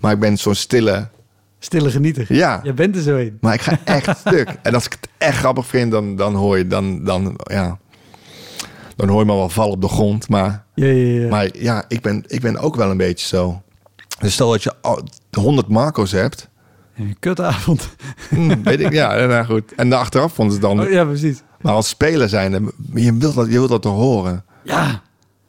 [0.00, 1.08] maar ik ben zo'n stille...
[1.66, 2.26] Stille genieter.
[2.28, 2.60] Ja.
[2.62, 3.38] Je bent er zo in.
[3.40, 4.48] Maar ik ga echt stuk.
[4.62, 6.66] En als ik het echt grappig vind, dan, dan hoor je...
[6.66, 7.78] Dan, dan, ja,
[8.96, 10.28] dan hoor je me wel vallen op de grond.
[10.28, 11.28] Maar, Ja, ja, ja.
[11.28, 13.62] maar ja, ik ben, ik ben ook wel een beetje zo.
[14.18, 16.48] Dus stel dat je al 100 Marco's hebt...
[16.96, 17.88] Een Kutavond.
[18.28, 19.74] Hm, weet ik, ja, nou goed.
[19.74, 20.80] En de achteraf vonden ze dan...
[20.80, 21.42] Oh, ja, precies.
[21.60, 25.02] Maar als speler zijn, je wilt dat, je wilt dat toch horen, Ja.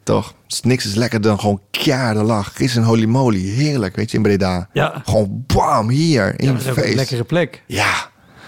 [0.07, 0.33] Toch?
[0.47, 2.59] Dus niks is lekkerder dan gewoon keiharde lach.
[2.59, 4.69] Is een holy moly, heerlijk, weet je, in Breda.
[4.73, 5.01] Ja.
[5.05, 7.63] Gewoon bam, hier, in Ja, je dat is ook een lekkere plek.
[7.67, 7.93] Ja.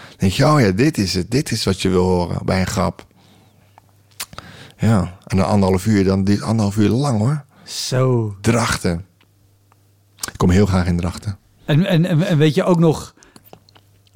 [0.09, 1.31] Dan denk je, oh ja, dit is het.
[1.31, 3.07] Dit is wat je wil horen bij een grap.
[4.77, 7.45] Ja, en dan anderhalf uur, dan dit anderhalf uur lang hoor.
[7.63, 8.35] Zo.
[8.41, 9.05] Drachten.
[10.31, 11.37] Ik kom heel graag in Drachten.
[11.65, 13.13] En, en, en, en weet je ook nog,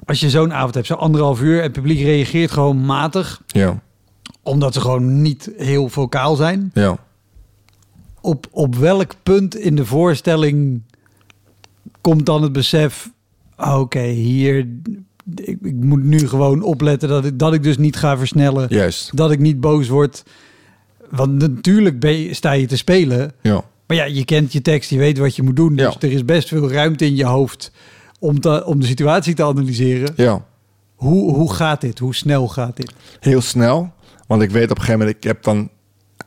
[0.06, 3.82] als je zo'n avond hebt, zo anderhalf uur, en het publiek reageert gewoon matig, Ja,
[4.44, 6.72] omdat ze gewoon niet heel vocaal zijn.
[6.74, 6.98] ja.
[8.24, 10.82] Op, op welk punt in de voorstelling
[12.02, 13.10] komt dan het besef,
[13.56, 14.68] ah, oké, hier,
[15.36, 19.18] ik, ik moet nu gewoon opletten dat ik, dat ik dus niet ga versnellen, Juist.
[19.18, 20.24] dat ik niet boos word.
[21.10, 23.64] Want natuurlijk ben je, sta je te spelen, Ja.
[23.88, 25.76] Maar ja, je kent je tekst, je weet wat je moet doen.
[25.76, 26.08] Dus Ja.
[26.08, 27.72] er is best veel ruimte in je hoofd
[28.20, 30.14] om, te, om de situatie te analyseren.
[30.16, 30.46] Ja.
[30.96, 32.00] Hoe, hoe gaat dit?
[32.00, 32.94] Hoe snel gaat dit?
[33.20, 33.92] heel snel.
[34.28, 35.70] Want ik weet op een gegeven moment, ik heb dan.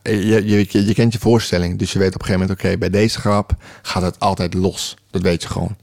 [0.06, 2.78] Je, je, je, je kent je voorstelling, dus je weet op een gegeven moment, oké,
[2.78, 4.96] bij deze grap gaat het altijd los.
[5.10, 5.76] Dat weet je gewoon.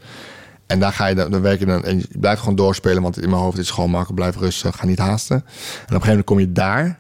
[0.68, 3.22] En daar ga je dan, dan werk je dan, en je blijft gewoon doorspelen, want
[3.22, 5.36] in mijn hoofd is het gewoon makkelijk, blijf rustig, ga niet haasten.
[5.36, 7.00] En op een gegeven moment kom je daar.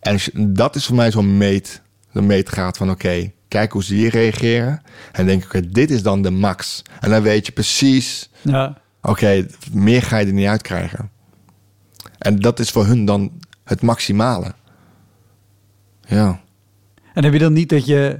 [0.00, 0.18] En
[0.54, 1.82] dat is voor mij zo'n meet,
[2.12, 4.82] de meetgraad van, oké, kijk hoe ze hier reageren.
[5.12, 6.82] En denk ik, oké, dit is dan de max.
[7.00, 11.10] En dan weet je precies, Ja, Oké, meer ga je er niet uit krijgen.
[12.18, 13.32] En dat is voor hun dan
[13.64, 14.54] het maximale.
[16.06, 16.40] Ja.
[17.18, 18.16] En heb je dan niet dat je,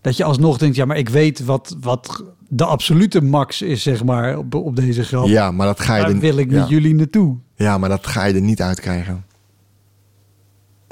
[0.00, 4.04] dat je alsnog denkt, ja, maar ik weet wat, wat de absolute max is, zeg
[4.04, 5.26] maar, op, op deze grap.
[5.26, 6.60] ja, maar dat ga je Daar er wil ik ja.
[6.60, 7.36] met jullie naartoe.
[7.54, 9.24] Ja, maar dat ga je er niet uit krijgen.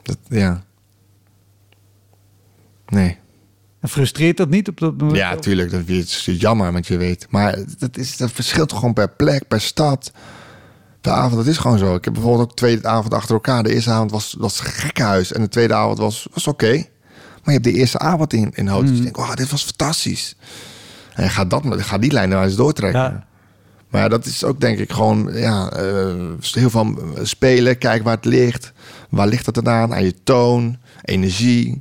[0.03, 0.65] Dat, ja.
[2.87, 3.19] Nee.
[3.81, 5.17] En frustreert dat niet op dat moment?
[5.17, 5.71] Ja, tuurlijk.
[5.71, 7.27] Dat is jammer, want je weet.
[7.31, 10.13] Maar dat, is, dat verschilt gewoon per plek, per stad.
[11.01, 11.95] De avond, dat is gewoon zo.
[11.95, 13.63] Ik heb bijvoorbeeld ook twee avond achter elkaar.
[13.63, 15.33] De eerste avond was, was gekkenhuis.
[15.33, 16.93] En de tweede avond was, was oké.
[17.45, 18.89] Maar je hebt de eerste avond in, in hoofd.
[18.89, 20.37] Dus je denkt, dit was fantastisch.
[21.15, 23.01] En gaat, dat, ga die lijn nou eens doortrekken.
[23.01, 23.27] Ja.
[23.89, 27.79] Maar ja, dat is ook denk ik gewoon ja, eh, heel veel spelen.
[27.79, 28.73] Kijk waar het ligt.
[29.09, 29.95] Waar ligt het dan aan?
[29.95, 31.81] Aan je toon, energie.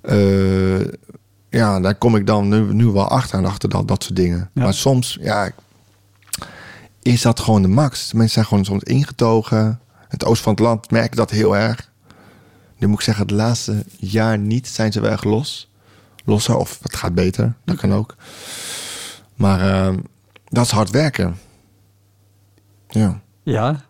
[0.00, 0.80] Eh,
[1.50, 4.50] ja, daar kom ik dan nu, nu wel achter en achter dat, dat soort dingen.
[4.54, 4.62] Ja.
[4.62, 5.50] Maar soms, ja,
[7.02, 8.12] is dat gewoon de max.
[8.12, 9.80] Mensen zijn gewoon soms ingetogen.
[10.08, 11.90] Het oosten van het land merk ik dat heel erg.
[12.78, 15.70] Nu moet ik zeggen, het laatste jaar niet zijn ze wel erg los.
[16.24, 17.54] Losser of het gaat beter.
[17.64, 18.16] Dat kan ook.
[19.34, 19.96] Maar eh,
[20.44, 21.38] dat is hard werken.
[22.88, 23.20] Ja.
[23.42, 23.84] Ja,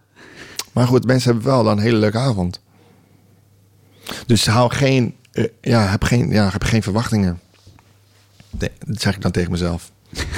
[0.73, 2.61] Maar goed, mensen hebben wel dan een hele leuke avond.
[4.27, 7.41] Dus hou geen, eh, ja, heb geen, ja, heb geen verwachtingen.
[8.51, 9.91] Nee, dat zeg ik dan tegen mezelf.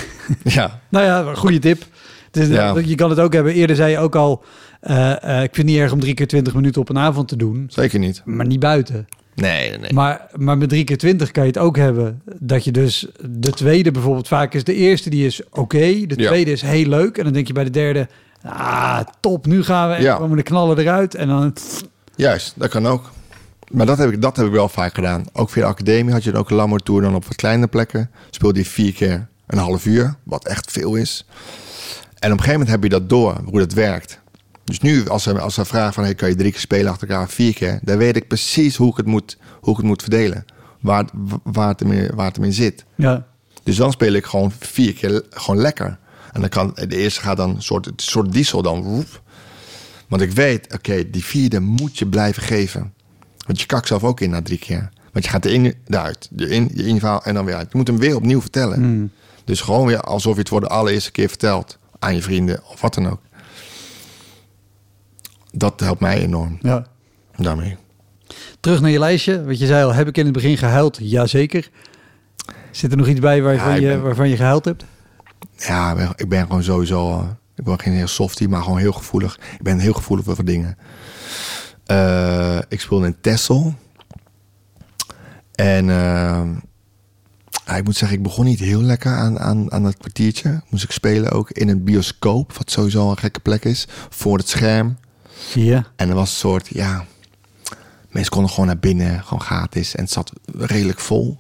[0.44, 1.86] ja, nou ja, goede tip.
[2.33, 2.78] Is, Ja.
[2.85, 3.53] Je kan het ook hebben.
[3.53, 4.43] Eerder zei je ook al,
[4.81, 7.28] eh, eh, ik vind het niet erg om drie keer twintig minuten op een avond
[7.28, 7.64] te doen.
[7.68, 8.22] zeker niet.
[8.24, 9.07] Maar niet buiten.
[9.35, 9.78] Nee.
[9.93, 12.22] Maar, maar met drie keer twintig kan je het ook hebben.
[12.39, 15.78] Dat je dus de tweede bijvoorbeeld vaak is de eerste die is oké.
[15.78, 16.26] de Ja.
[16.28, 17.18] tweede is heel leuk.
[17.18, 18.09] En dan denk je bij de derde,
[18.43, 19.95] ah top, nu gaan we.
[19.95, 20.16] En Ja.
[20.16, 21.14] komen de knallen eruit.
[21.14, 21.55] En dan,
[22.16, 23.11] Juist, dat kan ook.
[23.70, 25.24] Maar dat heb, ik, dat heb ik wel vaak gedaan.
[25.33, 27.66] Ook via de academie had je dan ook een Lammer Tour dan op wat kleine
[27.66, 28.11] plekken.
[28.31, 31.26] Speelde je vier keer een half uur, wat echt veel is.
[32.21, 34.21] En op een gegeven moment heb je dat door, hoe dat werkt.
[34.64, 36.05] Dus nu, als ze, als ze vragen van...
[36.05, 37.79] Hey, kan je drie keer spelen achter elkaar, vier keer...
[37.83, 40.45] dan weet ik precies hoe ik het moet, hoe ik het moet verdelen.
[40.81, 41.12] Waar, het-
[41.43, 42.85] waar, het in, waar het in zit.
[42.95, 43.27] Ja.
[43.62, 45.99] Dus dan speel ik gewoon vier keer gewoon lekker.
[46.33, 48.83] En dan kan de eerste gaat dan een soort, een soort diesel dan.
[48.83, 49.23] woep.
[50.09, 52.93] Want ik weet, oké, die vierde moet je blijven geven.
[53.47, 54.89] Want je kakt zelf ook in na drie keer.
[55.12, 57.68] Want je gaat erin, eruit, erin, je inval en dan weer uit.
[57.71, 58.83] Je moet hem weer opnieuw vertellen.
[59.45, 62.80] Dus gewoon weer alsof je het voor de allereerste keer vertelt aan je vrienden of
[62.80, 63.20] wat dan ook.
[65.53, 66.86] Dat helpt mij enorm ja.
[67.36, 67.76] daarmee.
[68.61, 69.44] Terug naar je lijstje.
[69.44, 70.98] Wat je zei al, heb ik in het begin gehuild?
[71.01, 71.70] Jazeker.
[72.70, 74.84] Zit er nog iets bij waarvan, Ja, je, waarvan je gehuild hebt?
[75.57, 77.11] Ja, ik ben- gewoon sowieso.
[77.18, 79.36] eh, Ik ben geen heel softie, maar gewoon heel gevoelig.
[79.36, 80.78] Ik ben heel gevoelig voor dingen.
[81.86, 83.74] Eh, ik speelde in Texel.
[85.55, 86.48] En eh,
[87.77, 90.62] ik moet zeggen, ik begon niet heel lekker aan, aan, aan dat kwartiertje.
[90.68, 94.49] Moest ik spelen ook in een bioscoop, wat sowieso een gekke plek is, voor het
[94.49, 94.97] scherm.
[95.55, 95.87] Ja.
[95.97, 97.05] En er was een soort, ja,
[98.09, 99.95] mensen konden gewoon naar binnen, gewoon gratis.
[99.95, 101.39] En het zat redelijk vol.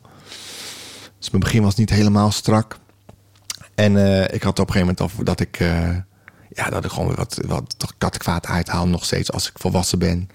[1.18, 2.78] Dus mijn begin was niet helemaal strak.
[3.74, 5.96] En eh, ik had op een gegeven moment dat ik, eh,
[6.52, 10.28] ja, dat ik gewoon weer wat, wat kattenkwaad uithaal nog steeds als ik volwassen ben.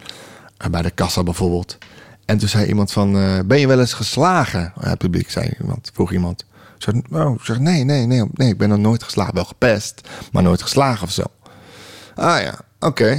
[0.58, 1.78] Eh, bij de kassa bijvoorbeeld.
[2.26, 4.74] En toen zei iemand van, eh, ben je wel eens geslagen?
[4.82, 6.46] Ja, het publiek zei iemand, vroeg iemand.
[6.78, 9.34] Ik zei, oh, zeg, nee, nee, nee, nee, ik ben nog nooit geslagen.
[9.34, 11.24] Wel gepest, maar nooit geslagen of zo.
[12.16, 13.16] Ah ja, oké.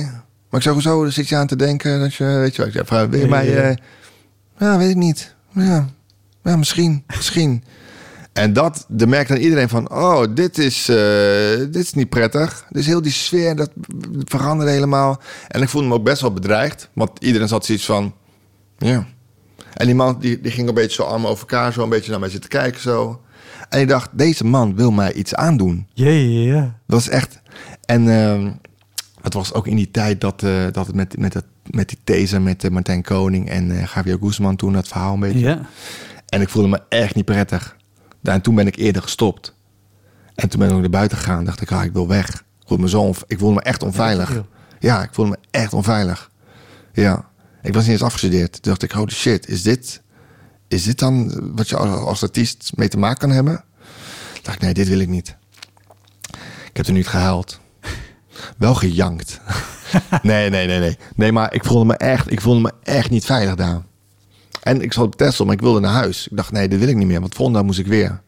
[0.50, 2.66] Maar ik zeg, hoezo Dan zit je aan te denken dat je, weet je wel,
[2.66, 3.68] ik zeg, van, wil je Ja, mij, ja, ja.
[3.68, 3.76] eh,
[4.58, 5.34] ja, weet ik niet.
[5.52, 5.88] Ja,
[6.42, 7.64] ja misschien, misschien.
[8.32, 12.66] En dat, dan merkt dan iedereen van, oh, dit is, eh, dit is niet prettig.
[12.70, 13.70] Dus heel die sfeer, dat
[14.24, 15.20] veranderde helemaal.
[15.48, 18.14] En ik voelde me ook best wel bedreigd, want iedereen zat zoiets van,
[18.78, 19.06] ja.
[19.74, 22.10] En die man, die, die ging een beetje zo armen over elkaar, zo een beetje
[22.10, 23.20] naar mij zitten kijken zo.
[23.68, 25.86] En ik dacht, deze man wil mij iets aandoen.
[25.92, 26.60] Ja, ja, ja.
[26.60, 27.40] Dat was echt.
[27.84, 28.50] En ehm,
[29.22, 31.98] het was ook in die tijd dat, eh, dat het met, met, het, met die
[32.04, 35.38] these met eh, Martijn Koning en eh Javier Guzman toen dat verhaal een beetje.
[35.38, 35.60] Ja.
[36.28, 37.76] En ik voelde me echt niet prettig.
[38.20, 39.54] Daar- En toen ben ik eerder gestopt.
[40.34, 41.44] En toen ben ik ook naar buiten gegaan.
[41.44, 42.28] Dacht ik, ah, ik wil weg.
[42.28, 44.34] Ik voelde me, zo ik voelde me echt onveilig.
[44.34, 44.44] Ja,
[44.78, 46.30] Ja, ik voelde me echt onveilig.
[46.92, 47.28] Ja.
[47.66, 48.52] Ik was niet eens afgestudeerd.
[48.52, 50.02] Toen dacht ik, holy shit, is dit,
[50.68, 53.64] is dit dan wat je als, artiest mee te maken kan hebben?
[54.42, 55.36] Dacht ik, nee, dit wil ik niet.
[56.68, 57.60] Ik heb er niet gehuild.
[58.58, 59.40] Wel gejankt.
[60.22, 60.98] nee, nee, nee, nee.
[61.14, 63.82] Nee, maar ik voelde me echt, ik voelde me echt niet veilig daar.
[64.62, 66.28] En ik zat op Texel, maar ik wilde naar huis.
[66.28, 67.20] Ik dacht, nee, dit wil ik niet meer.
[67.20, 68.20] Want volgende dag moest ik weer.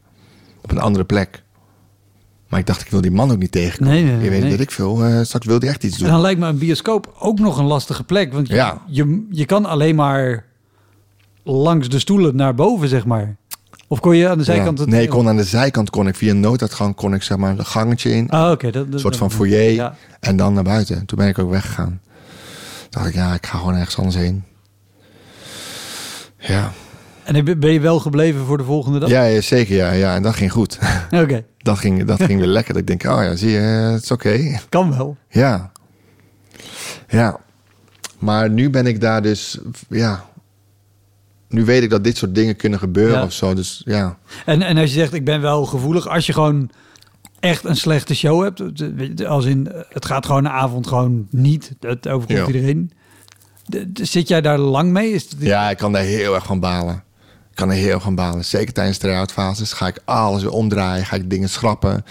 [0.60, 1.42] Op een andere plek.
[2.48, 3.94] Maar ik dacht, ik wil die man ook niet tegenkomen.
[3.94, 4.50] Nee, nee, je weet nee.
[4.50, 5.04] dat ik veel.
[5.04, 6.12] eh, straks wil hij echt iets En doen.
[6.12, 8.32] dan lijkt me een bioscoop ook nog een lastige plek.
[8.32, 8.82] Want je, Ja.
[8.86, 10.44] je, je kan alleen maar
[11.42, 13.36] langs de stoelen naar boven, zeg maar.
[13.88, 14.78] Of kon je aan de zijkant...
[14.78, 14.84] Ja.
[14.84, 17.36] het- Nee, ik kon aan de zijkant kon ik via een nooduitgang kon ik zeg
[17.36, 18.28] maar een gangetje in.
[18.30, 18.70] Ah, oké.
[18.70, 19.70] dat, dat- een soort van foyer.
[19.70, 19.94] Ja.
[20.20, 21.06] En dan naar buiten.
[21.06, 22.00] Toen ben ik ook weggegaan.
[22.80, 24.44] Toen dacht ik, ja, ik ga gewoon ergens anders heen.
[26.38, 26.72] Ja.
[27.34, 29.08] En ben je wel gebleven voor de volgende dag?
[29.08, 29.76] Ja, ja, zeker.
[29.76, 30.14] Ja, ja.
[30.14, 30.78] En dat ging goed.
[31.22, 32.72] Oké, dat, ging, dat ging weer lekker.
[32.72, 34.58] Dat ik denk, oh ja, zie je, het is oké.
[34.68, 35.16] kan wel.
[35.28, 35.72] Ja.
[37.08, 37.40] Ja.
[38.18, 39.58] Maar nu ben ik daar dus,
[39.88, 40.24] ja.
[41.48, 43.24] Nu weet ik dat dit soort dingen kunnen gebeuren Ja.
[43.24, 43.54] of zo.
[43.54, 44.18] Dus ja.
[44.46, 46.70] En, en als je zegt, ik ben wel gevoelig, als je gewoon
[47.40, 48.62] echt een slechte show hebt,
[49.26, 52.46] als in, eh, het gaat gewoon een avond gewoon niet, het overkomt Ja.
[52.46, 52.92] iedereen.
[53.66, 55.10] De- de- zit jij daar lang mee?
[55.12, 57.02] Is Ja, ik kan daar heel erg van balen.
[57.58, 58.44] Kan er heel erg van balen.
[58.44, 62.04] Zeker tijdens de try-out fases ga ik alles weer omdraaien, ga ik dingen schrappen.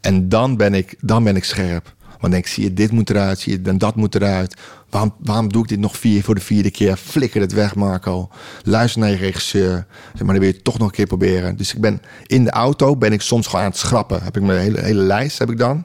[0.00, 1.94] En dan ben ik, dan ben ik scherp.
[2.20, 4.56] Want denk ik, zie je, dit moet eruit, zie je, en dat moet eruit.
[4.90, 6.96] Waarom, waarom doe ik dit nog vier voor de vierde keer?
[6.96, 8.30] Flikker het weg, Marco.
[8.62, 9.86] Luister naar je regisseur.
[10.14, 11.56] Maar, dan wil je toch nog een keer proberen.
[11.56, 14.22] Dus ik ben in de auto, ben ik soms gewoon aan het schrappen.
[14.22, 15.84] Heb ik mijn hele, hele lijst, heb ik dan.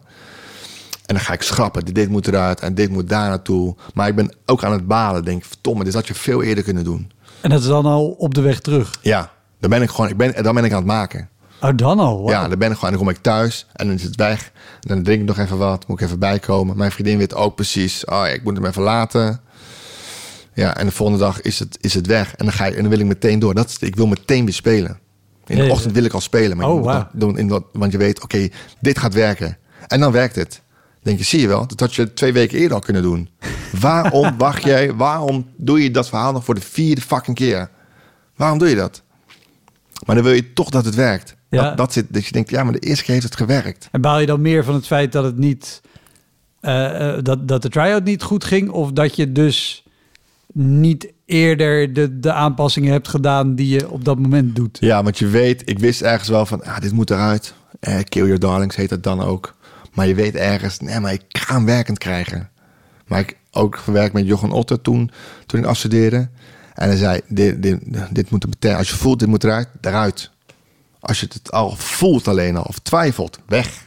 [1.05, 1.85] En dan ga ik schrappen.
[1.85, 3.75] Dit moet eruit en dit moet daar naartoe.
[3.93, 5.25] Maar ik ben ook aan het balen.
[5.25, 7.11] Denk, verdomme, dit had je veel eerder kunnen doen.
[7.41, 8.97] En dat is dan al op de weg terug.
[9.01, 11.29] Ja, dan ben ik gewoon, ik ben, dan ben ik aan het maken.
[11.61, 12.17] Oh, dan al?
[12.17, 12.29] Wow.
[12.29, 14.51] Ja, dan ben ik gewoon, dan kom ik thuis en dan is het weg.
[14.81, 16.77] En dan drink ik nog even wat, moet ik even bijkomen.
[16.77, 19.39] Mijn vriendin weet ook precies, oh ja, ik moet hem even laten.
[20.53, 22.35] Ja, en de volgende dag is het, is het weg.
[22.35, 23.53] En dan, ga ik, en dan wil ik meteen door.
[23.53, 24.99] Dat ik wil meteen weer spelen.
[25.45, 26.57] In de ochtend wil ik al spelen.
[26.57, 29.57] Maar Oh, dat doen in dat, want je weet, oké, dit gaat werken.
[29.87, 30.61] En dan werkt het.
[31.07, 33.29] Denk je, zie je wel, dat had je twee weken eerder al kunnen doen.
[33.79, 37.69] Waarom wacht jij, waarom doe je dat verhaal nog voor de vierde fucking keer?
[38.35, 39.03] Waarom doe je dat?
[40.05, 41.35] Maar dan wil je toch dat het werkt.
[41.49, 41.63] Ja.
[41.63, 43.87] Dat, dat zit, dat je denkt, ja, maar de eerste keer heeft het gewerkt.
[43.91, 45.81] En baal je dan meer van het feit dat het niet,
[46.59, 48.69] eh, eh, dat, dat de try-out niet goed ging?
[48.69, 49.83] Of dat je dus
[50.53, 54.77] niet eerder de, de aanpassingen hebt gedaan die je op dat moment doet?
[54.79, 57.53] Ja, want je weet, ik wist ergens wel van, ah, dit moet eruit.
[57.79, 59.56] Eh, Kill Your Darlings heet het dan ook.
[59.97, 62.49] Maar je weet ergens, nee, maar ik ga hem werkend krijgen.
[63.07, 65.11] Maar ik ook gewerkt met Jochen Otter toen,
[65.45, 66.29] toen ik afstudeerde.
[66.73, 67.79] En hij zei, dit, dit,
[68.11, 70.31] dit moet betekenen, als je voelt, dit moet eruit, eruit.
[70.99, 73.85] Als je het al voelt alleen al, of twijfelt, weg.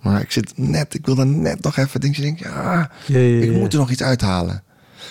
[0.00, 3.18] Maar ik zit net, ik wil dan net nog even, denk je, denk, ja, Ja,
[3.18, 4.62] ja, ik moet er nog iets uithalen.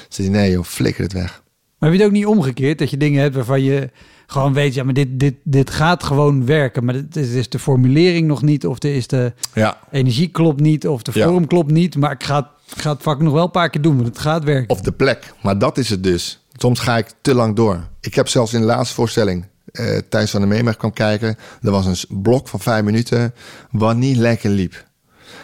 [0.09, 1.43] Ze zei, nee joh, flikker het weg.
[1.77, 2.79] Maar heb je het ook niet omgekeerd?
[2.79, 3.89] Dat je dingen hebt waarvan je
[4.27, 6.85] gewoon weet, ja, maar dit, dit, dit gaat gewoon werken.
[6.85, 9.77] Maar het is, is de formulering nog niet, of er is de Ja.
[9.91, 11.27] energie klopt niet, of de Ja.
[11.27, 11.95] vorm klopt niet.
[11.97, 14.07] Maar ik ga, het- ik ga het vak nog wel een paar keer doen, want
[14.07, 14.69] het gaat werken.
[14.69, 15.33] Of de plek.
[15.43, 16.39] Maar dat is het dus.
[16.57, 17.87] Soms ga ik te lang door.
[18.01, 21.35] Ik heb zelfs in de laatste voorstelling, eh Thijs van der Meemer kwam kijken.
[21.61, 23.33] Er was een blok van vijf minuten
[23.71, 24.85] wat niet lekker liep.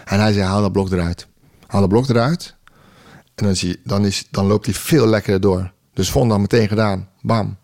[0.05, 1.27] En hij zei, haal dat blok eruit.
[1.67, 2.55] Haal dat blok eruit.
[3.35, 5.71] En dan, zie je, dan, is, dan loopt hij veel lekkerder door.
[5.93, 7.09] Dus vond dan meteen gedaan.
[7.21, 7.57] Bam.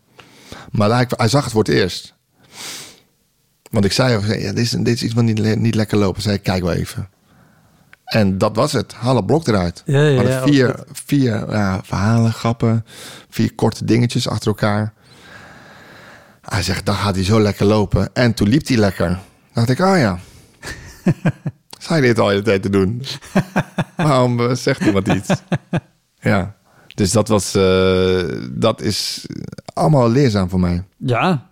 [0.70, 2.14] Maar hij, hij zag het voor het eerst.
[3.70, 6.22] Want ik zei, ja, dit, is, dit is iets wat niet, niet lekker lopen.
[6.22, 7.08] Zei kijk wel even.
[8.04, 8.92] En dat was het.
[8.92, 9.82] Haal het blok eruit.
[9.86, 12.84] Ja, ja, ja, vier, oh, vier ja, verhalen, grappen.
[13.28, 14.92] Vier korte dingetjes achter elkaar.
[16.42, 18.14] Hij zegt, dan gaat hij zo lekker lopen.
[18.14, 19.18] En toen liep hij lekker.
[19.52, 20.18] dacht ik, oh ja.
[21.96, 23.02] Je dit al de hele tijd te doen?
[23.96, 25.28] Waarom eh, zegt iemand iets?
[26.20, 26.56] Ja.
[26.98, 28.20] Dus dat was, eh,
[28.50, 29.26] dat is
[29.72, 30.84] allemaal leerzaam voor mij.
[30.96, 31.46] Ja,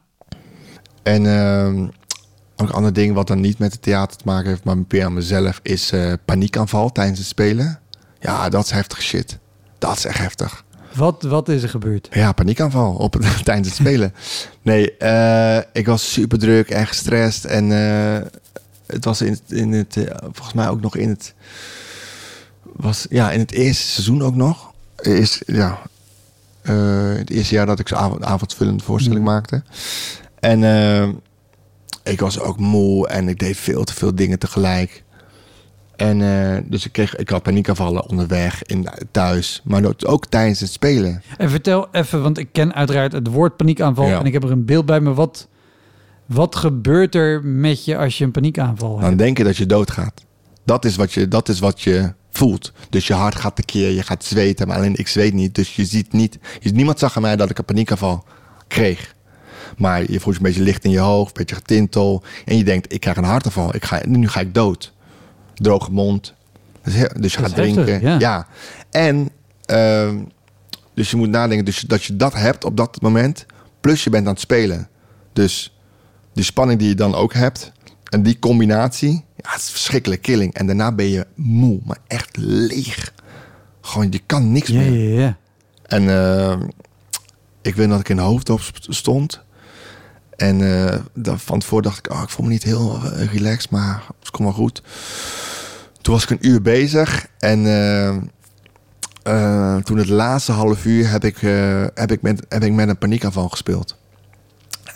[1.02, 1.82] En ehm,
[2.56, 5.04] ook een ander ding wat dan niet met het theater te maken heeft, maar meer
[5.04, 7.78] aan mezelf, is eh, paniekaanval tijdens het spelen.
[8.20, 9.38] Ja, dat is heftig shit.
[9.78, 10.64] Dat is echt heftig.
[10.94, 12.08] wat, wat is er gebeurd?
[12.10, 14.14] Ja, paniekaanval op het, tijdens het spelen.
[14.62, 14.96] Nee,
[15.72, 17.44] ik was super druk en gestrest.
[17.44, 17.70] En
[18.86, 21.34] het was in, in het, volgens mij ook nog in het,
[22.62, 24.74] was, ja, in het eerste seizoen ook nog.
[25.00, 25.78] Is, ja,
[26.62, 29.32] eh, het eerste jaar dat ik avond, avondvullende voorstelling Mhm.
[29.32, 29.62] maakte.
[30.40, 31.08] En eh,
[32.12, 35.04] ik was ook moe en ik deed veel te veel dingen tegelijk.
[35.96, 40.70] En eh, dus ik, kreeg, ik had paniekaanvallen onderweg, in, thuis, maar ook- tijdens het
[40.70, 41.22] spelen.
[41.38, 44.18] En vertel even, want ik ken uiteraard het woord paniekaanval Ja.
[44.18, 45.14] en ik heb er een beeld bij me.
[45.14, 45.48] Wat,
[46.26, 49.18] wat gebeurt er met je als je een paniekaanval Dan hebt?
[49.18, 50.24] denk je dat je doodgaat.
[50.64, 52.72] Dat is wat je, dat is wat je voelt.
[52.90, 55.54] Dus je hart gaat tekeer, je gaat zweten, maar alleen ik zweet niet.
[55.54, 56.38] Dus je ziet niet,
[56.72, 58.24] niemand zag aan mij dat ik een paniekaanval
[58.68, 59.14] kreeg.
[59.76, 62.22] Maar je voelt je een beetje licht in je hoofd, een beetje getintel.
[62.44, 64.92] En je denkt, ik krijg een hartaanval, ik ga, nu ga ik dood.
[65.54, 66.34] Droge mond.
[66.82, 68.18] Dus, je Dat gaat heftig, drinken.
[68.18, 68.46] ja.
[68.90, 69.30] En
[69.64, 70.16] ehm,
[70.94, 73.46] dus je moet nadenken dus dat je dat hebt op dat moment.
[73.80, 74.88] Plus je bent aan het spelen.
[75.32, 75.76] Dus
[76.32, 77.72] die spanning die je dan ook hebt.
[78.10, 79.24] En die combinatie.
[79.36, 80.54] Ja, het is verschrikkelijk killing.
[80.54, 83.12] En daarna ben je moe, maar echt leeg.
[83.80, 84.92] Gewoon, je kan niks meer.
[85.82, 86.56] En eh,
[87.62, 89.44] ik weet dat ik in de hoofdop st- stond.
[90.36, 90.58] En
[91.14, 94.30] dan van tevoren dacht ik, oh, ik voel me niet heel eh, relaxed, maar het
[94.30, 94.82] komt wel goed.
[96.00, 97.62] Toen was ik een uur bezig en
[99.84, 101.36] toen het laatste half uur heb ik,
[101.94, 103.96] heb ik, met, heb ik met een paniekaanval gespeeld.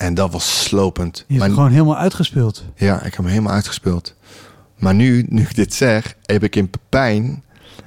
[0.01, 1.16] En dat was slopend.
[1.16, 2.64] Je hebt Maar- gewoon helemaal uitgespeeld.
[2.74, 4.14] ja, ik heb hem helemaal uitgespeeld.
[4.78, 7.42] Maar nu, nu ik dit zeg, heb ik in Pepijn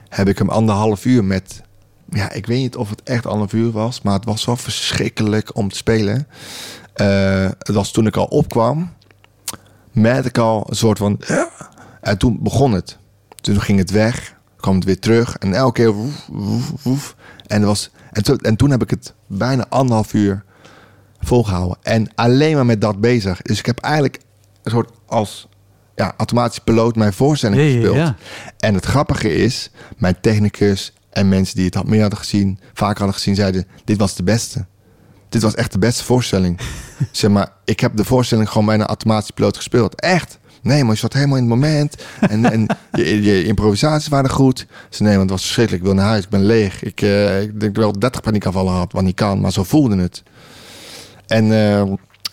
[0.09, 1.61] heb ik hem anderhalf uur met.
[2.09, 5.55] Ja, ik weet niet of het echt anderhalf uur was, maar het was wel verschrikkelijk
[5.55, 6.27] om te spelen.
[6.93, 8.93] Eh, het was toen ik al opkwam,
[9.91, 11.19] merkte ik al een soort van.
[12.01, 12.97] En toen begon het.
[13.41, 17.15] Toen ging het weg, kwam het weer terug en elke keer woef, woef, woef.
[17.47, 20.43] En, was, en, toen, en toen heb ik het bijna anderhalf uur
[21.27, 21.77] volgehouden.
[21.81, 23.41] En alleen maar met dat bezig.
[23.41, 24.19] Dus ik heb eigenlijk
[24.63, 25.47] een soort als
[25.95, 27.95] ja, automatisch piloot mijn voorstelling Ja, gespeeld.
[27.95, 28.15] ja.
[28.59, 32.97] En het grappige is, mijn technicus en mensen die het had meer hadden gezien, vaak
[32.97, 34.65] hadden gezien, zeiden: Dit was de beste.
[35.29, 36.59] Dit was echt de beste voorstelling.
[37.11, 40.01] zeg maar, ik heb de voorstelling gewoon bijna automatisch piloot gespeeld.
[40.01, 40.39] Echt.
[40.61, 41.95] Nee, maar je zat helemaal in het moment.
[42.19, 44.65] En, en je, je improvisaties waren goed.
[44.89, 45.83] Ze nee, want het was verschrikkelijk.
[45.83, 46.23] Ik wil naar huis.
[46.23, 46.83] Ik ben leeg.
[46.83, 49.41] Ik, eh, ik denk wel 30 paniekaanvallen gehad, wat niet kan.
[49.41, 50.23] Maar zo voelde het.
[51.27, 51.51] En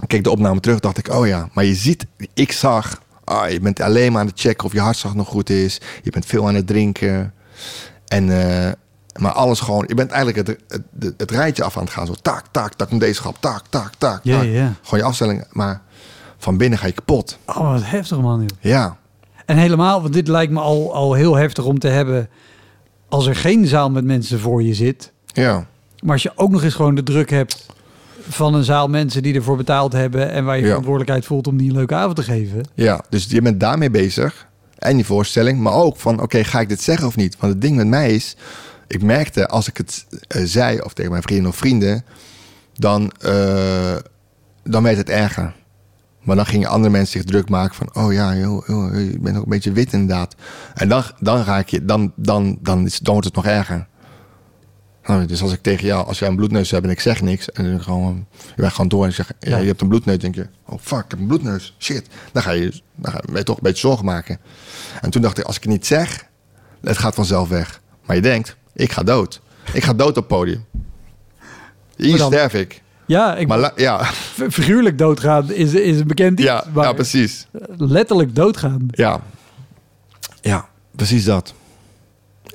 [0.00, 1.48] ik keek de opname terug, dacht ik, oh ja.
[1.52, 4.80] Maar je ziet, ik zag, ah, je bent alleen maar aan het checken of je
[4.80, 5.80] hartslag nog goed is.
[6.02, 7.34] Je bent veel aan het drinken.
[8.06, 8.72] En, eh,
[9.20, 12.06] maar alles gewoon, je bent eigenlijk het, het, het, het rijtje af aan het gaan.
[12.06, 14.20] Zo tak, tak, tak, met deze schap, tak, tak, tak.
[14.22, 14.38] Ja.
[14.40, 15.82] Gewoon je afstelling, maar
[16.38, 17.38] van binnen ga je kapot.
[17.46, 18.40] Oh, wat heftig man.
[18.40, 18.48] joh.
[18.60, 18.96] Ja,
[19.46, 22.28] En helemaal, want dit lijkt me al, al heel heftig om te hebben
[23.08, 25.12] als er geen zaal met mensen voor je zit.
[25.26, 25.66] ja,
[26.02, 27.66] Maar als je ook nog eens gewoon de druk hebt
[28.32, 30.66] van een zaal mensen die ervoor betaald hebben en waar je Ja.
[30.68, 32.64] verantwoordelijkheid voelt om die een leuke avond te geven.
[32.74, 33.00] ja.
[33.08, 34.48] Dus je bent daarmee bezig.
[34.78, 37.36] En die voorstelling, maar ook van, oké, ga ik dit zeggen of niet?
[37.38, 38.36] Want het ding met mij is,
[38.86, 42.04] ik merkte als ik het eh, zei, of tegen mijn vrienden of vrienden,
[42.74, 43.96] dan, eh,
[44.64, 45.52] dan werd het erger.
[46.22, 48.04] Maar dan gingen andere mensen zich druk maken van...
[48.04, 50.34] oh ja, joh, joh, je bent ook een beetje wit inderdaad.
[50.74, 53.86] En dan, dan, ga ik je, dan, dan, dan, dan wordt het nog erger.
[55.04, 57.52] Nou, dus als ik tegen jou, als jij een bloedneus hebt en ik zeg niks...
[57.52, 58.26] en dan gewoon,
[58.56, 59.32] je bent gewoon door en ik zeg...
[59.40, 60.46] Ja, je hebt een bloedneus, denk je...
[60.66, 62.06] oh fuck, ik heb een bloedneus, shit.
[62.32, 64.38] Dan ga je, dan ga je toch een beetje zorgen maken.
[65.00, 66.24] En toen dacht ik, als ik het niet zeg...
[66.80, 67.80] het gaat vanzelf weg.
[68.06, 69.40] Maar je denkt, ik ga dood.
[69.72, 70.64] Ik ga dood op het podium.
[71.96, 72.82] Hier dan- sterf ik.
[73.06, 74.04] Ja, ik, Maar la- ja,
[74.50, 76.48] figuurlijk doodgaan is, is een bekend iets.
[76.48, 77.46] ja, ja, precies.
[77.76, 78.86] letterlijk doodgaan.
[78.90, 79.20] Ja.
[80.40, 81.54] Ja, precies dat.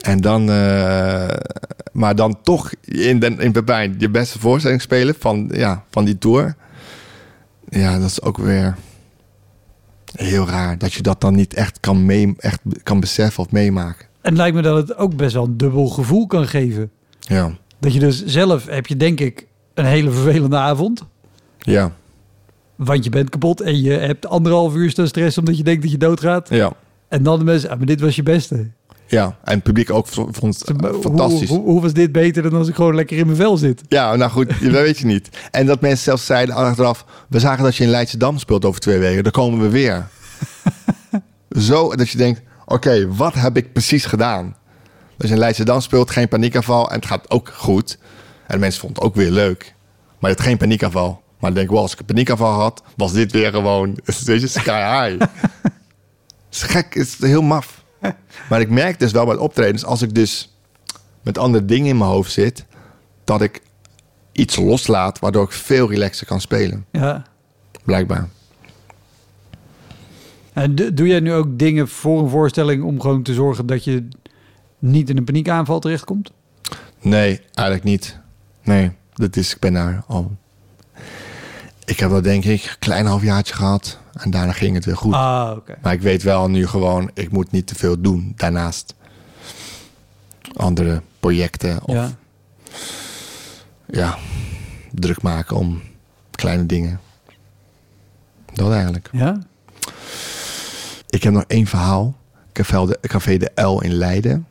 [0.05, 1.27] En dan, eh,
[1.91, 6.17] maar dan toch in, den, in Pepijn je beste voorstelling spelen van, ja, van die
[6.17, 6.55] tour.
[7.69, 8.75] Ja, dat is ook weer
[10.15, 10.77] heel raar.
[10.77, 14.05] Dat je dat dan niet echt kan, mee, echt kan beseffen of meemaken.
[14.21, 16.91] En lijkt me dat het ook best wel een dubbel gevoel kan geven.
[17.19, 21.03] Ja, Dat je dus zelf heb je denk ik een hele vervelende avond.
[21.59, 21.91] ja,
[22.75, 25.97] Want je bent kapot en je hebt anderhalf uur stress omdat je denkt dat je
[25.97, 26.49] doodgaat.
[26.49, 26.73] ja.
[27.07, 28.69] En dan de mensen, ah, maar dit was je beste.
[29.07, 31.49] Ja, en het publiek ook vond het hoe- fantastisch.
[31.49, 33.81] Hoe, hoe, was dit beter dan als ik gewoon lekker in mijn vel zit?
[33.87, 35.29] Ja, nou goed, dat weet je niet.
[35.51, 37.05] En dat mensen zelfs zeiden achteraf...
[37.29, 39.23] we zagen dat je in Leidse Dam speelt over twee weken.
[39.23, 40.07] Dan komen we weer.
[41.67, 42.41] Zo dat je denkt...
[42.65, 44.55] oké, wat heb ik precies gedaan?
[45.17, 46.89] Dus in Leidse Dam speelt, geen paniekaanval...
[46.89, 47.97] en het gaat ook goed.
[48.47, 49.75] En de mensen vonden het ook weer leuk.
[50.19, 51.09] Maar het geen paniekaanval.
[51.39, 52.83] Maar dan denk ik wel, als ik een paniekaanval had...
[52.95, 53.99] was dit weer gewoon...
[54.25, 55.21] weet je, sky high.
[55.61, 55.71] Het
[56.49, 57.83] is gek, het is heel maf.
[58.49, 59.85] Maar ik merk dus wel bij optredens...
[59.85, 60.57] als ik dus
[61.21, 62.65] met andere dingen in mijn hoofd zit...
[63.23, 63.61] dat ik
[64.31, 65.19] iets loslaat...
[65.19, 66.85] waardoor ik veel relaxer kan spelen.
[66.91, 67.25] Ja.
[67.83, 68.29] Blijkbaar.
[70.53, 74.07] En doe jij nu ook dingen voor een voorstelling om gewoon te zorgen dat je
[74.79, 76.31] niet in een paniekaanval terechtkomt?
[77.01, 78.19] Nee, eigenlijk niet.
[78.63, 80.35] Nee, dat is, ik ben daar al...
[81.85, 83.99] Ik heb dat denk ik een klein halfjaartje gehad.
[84.15, 85.13] En daarna ging het weer goed.
[85.13, 85.57] Ah.
[85.81, 88.95] Maar ik weet wel nu gewoon, ik moet niet te veel doen daarnaast.
[90.53, 92.11] Andere projecten of ja.
[93.85, 94.17] Ja.
[94.91, 95.81] druk maken om
[96.31, 96.99] kleine dingen.
[98.53, 99.09] Dat eigenlijk.
[99.11, 99.39] Ja?
[101.09, 102.15] Ik heb nog één verhaal.
[102.51, 104.47] Café de, Café de L in Leiden.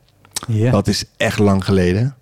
[0.47, 0.71] Ja.
[0.71, 2.17] Dat is echt lang geleden.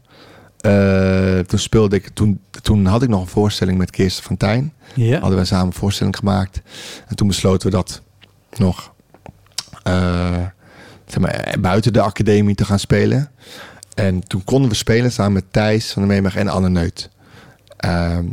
[0.63, 4.73] Eh, toen speelde ik, toen, toen had ik nog een voorstelling met Kirsten van Tijn.
[4.95, 5.19] ja.
[5.19, 6.63] Hadden wij samen een voorstelling gemaakt.
[7.07, 8.03] En toen besloten we dat
[8.57, 8.93] nog
[9.83, 10.47] eh,
[11.07, 13.31] zeg maar, buiten de academie te gaan spelen.
[13.95, 17.11] En toen konden we spelen samen met Thijs van de Meemag en Anne Neut.
[17.77, 18.25] Ehm,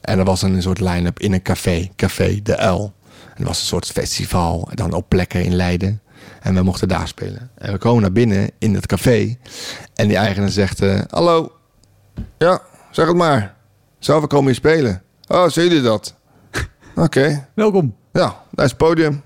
[0.00, 2.92] en er was een soort line-up in een café, Café de L.
[3.34, 6.00] En er was een soort festival, dan op plekken in Leiden.
[6.44, 7.50] En we mochten daar spelen.
[7.54, 9.36] En we komen naar binnen in het café.
[9.94, 11.52] En die eigenaar zegt, eh, hallo,
[12.38, 13.54] ja, zeg het maar.
[13.98, 15.02] Zo, we komen hier spelen.
[15.26, 16.14] Oh, zien jullie dat?
[16.94, 17.94] Oké, Welkom.
[18.12, 19.22] ja, daar is het podium.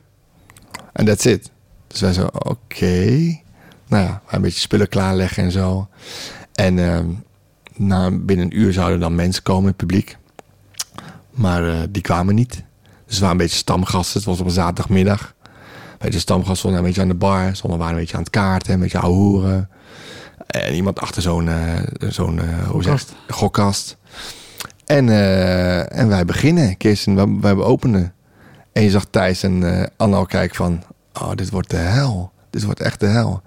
[0.93, 1.51] En that's it.
[1.87, 3.05] Dus wij zo, oké.
[3.87, 5.89] Nou ja, een beetje spullen klaarleggen en zo.
[6.55, 7.07] En ehm,
[7.77, 10.17] na, binnen een uur zouden dan mensen komen, het publiek.
[11.31, 12.63] Maar eh, die kwamen niet.
[13.07, 14.19] Dus we waren een beetje stamgasten.
[14.19, 15.35] Het was op een zaterdagmiddag.
[15.99, 17.57] Een beetje stamgasten stonden een beetje aan de bar.
[17.57, 19.69] Sommigen waren een beetje aan het kaarten, een beetje ouwe hoeren.
[20.47, 23.97] En iemand achter zo'n, eh, zo'n eh, hoe zeg je Gokkast.
[24.85, 26.77] En, eh, en wij beginnen.
[26.77, 28.13] Kirsten, wij, wij openen.
[28.73, 30.83] En je zag Thijs en Anne al kijken van...
[31.13, 32.33] Oh, dit wordt de hel.
[32.51, 33.43] Dit wordt echt de hel.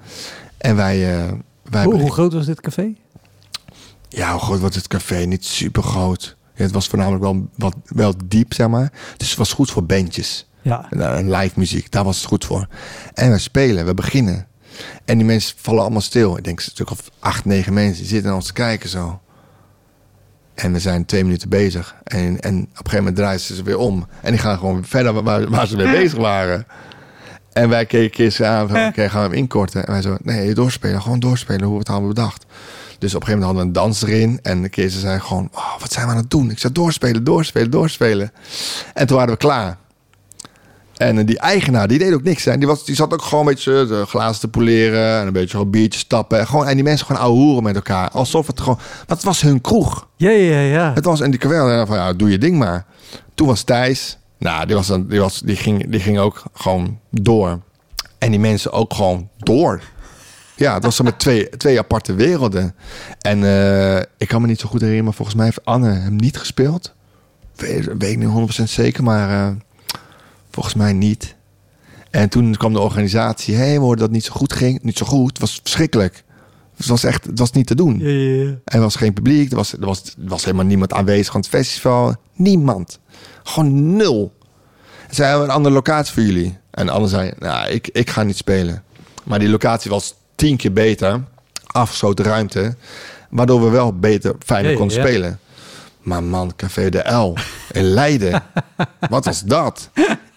[0.58, 1.30] En wij...
[1.70, 2.94] wij Hoe, groot was dit café?
[4.10, 5.18] Ja, hoe groot was het café?
[5.18, 6.38] Niet super groot.
[6.56, 8.92] Ja, het was voornamelijk wel, wat, wel diep, zeg maar.
[9.18, 10.50] Dus het was goed voor bandjes.
[10.62, 10.88] Ja.
[10.90, 12.68] En, eh, en live muziek, daar was het goed voor.
[13.14, 14.48] En we spelen, we beginnen.
[15.06, 16.38] En die mensen vallen allemaal stil.
[16.38, 17.98] Ik denk een stuk of acht, negen mensen.
[17.98, 19.20] Die zitten naar ons te kijken zo.
[20.54, 21.96] En we zijn twee minuten bezig.
[22.04, 24.08] En, en op een gegeven moment draaien ze ze weer om.
[24.22, 26.68] En die gaan gewoon verder waar, waar ze mee bezig waren.
[27.54, 28.68] En wij keken Kirsten aan.
[28.70, 29.86] Van, Oké, gaan we hem inkorten?
[29.86, 31.02] En wij zo, nee, doorspelen.
[31.02, 32.46] Gewoon doorspelen hoe we het hadden bedacht.
[33.00, 34.40] Dus op een gegeven moment hadden we een dans erin.
[34.42, 36.50] En Kirsten zei gewoon, oh, wat zijn we aan het doen?
[36.50, 38.32] Ik zei, doorspelen, doorspelen, doorspelen.
[38.94, 39.78] En toen waren we klaar.
[41.02, 42.46] En eh, die eigenaar, die deed ook niks.
[42.46, 42.58] Hè.
[42.58, 45.20] Die, was, die zat ook gewoon een beetje de glazen te poleren.
[45.20, 46.40] En een beetje gewoon biertjes tappen.
[46.40, 48.10] En, gewoon, en die mensen gewoon ouwe hoeren met elkaar.
[48.10, 48.80] Alsof het gewoon...
[49.06, 50.08] Het was hun kroeg.
[50.16, 50.94] Ja, ja, ja.
[50.94, 52.86] Het was en die kwel van ja, doe je ding maar.
[53.36, 57.00] Toen was Thijs, nou, die, was dan, die, was, die, ging, die ging ook gewoon
[57.10, 57.60] door.
[58.18, 59.82] En die mensen ook gewoon door.
[60.56, 62.76] Ja, het was zo met twee, twee aparte werelden.
[63.20, 66.16] En eh, ik kan me niet zo goed herinneren, maar volgens mij heeft Anne hem
[66.16, 66.94] niet gespeeld.
[67.56, 69.56] Weet, weet ik niet 100% zeker, maar eh,
[70.52, 71.36] volgens mij niet.
[72.10, 74.84] En toen kwam de organisatie, hé, hey, we hoorden dat het niet zo goed ging.
[74.84, 76.24] Niet zo goed, het was verschrikkelijk.
[76.76, 78.00] Het was echt, het was niet te doen.
[78.00, 78.50] Ja, ja, ja.
[78.50, 79.52] En er was geen publiek.
[79.52, 82.16] Er was, er, was, er was helemaal niemand aanwezig aan het festival.
[82.36, 83.00] Niemand.
[83.44, 84.34] Gewoon nul.
[85.10, 86.58] Ze hebben een andere locatie voor jullie.
[86.72, 88.84] En de ander zei, nou, ik, ik ga niet spelen.
[89.24, 91.24] Maar die locatie was tien keer beter.
[91.66, 92.76] Afgesloten ruimte.
[93.30, 95.40] Waardoor we wel beter, fijner konden spelen.
[96.02, 97.36] Maar man, Café de L
[97.72, 98.44] in Leiden.
[99.10, 99.90] Wat was dat?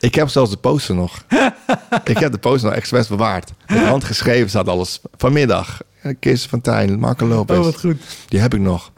[0.05, 1.25] Ik heb zelfs de poster nog.
[2.05, 3.53] Ik heb de poster nog expres bewaard.
[3.67, 5.01] Met hand geschreven staat alles.
[5.17, 5.81] Vanmiddag.
[6.19, 7.59] Kees van Tijn, Marco Lopez.
[7.59, 7.97] Oh, wat goed.
[8.29, 8.93] Die heb ik nog.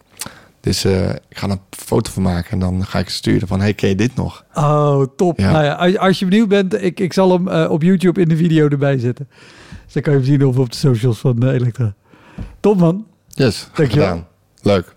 [0.61, 2.50] Dus eh, ik ga er een foto van maken.
[2.50, 4.44] En dan ga ik sturen van, hey, ken je dit nog?
[4.54, 5.38] Oh, top.
[5.38, 5.50] Ja.
[5.50, 8.28] Nou ja, als, als je benieuwd bent, ik, ik zal hem eh, op YouTube in
[8.28, 9.28] de video erbij zetten.
[9.84, 11.94] Dus dan kan je hem zien of op de socials van eh, Elektra.
[12.61, 13.07] Top man.
[13.28, 14.07] Yes, Dankjewel.
[14.07, 14.26] gedaan.
[14.62, 14.96] Leuk.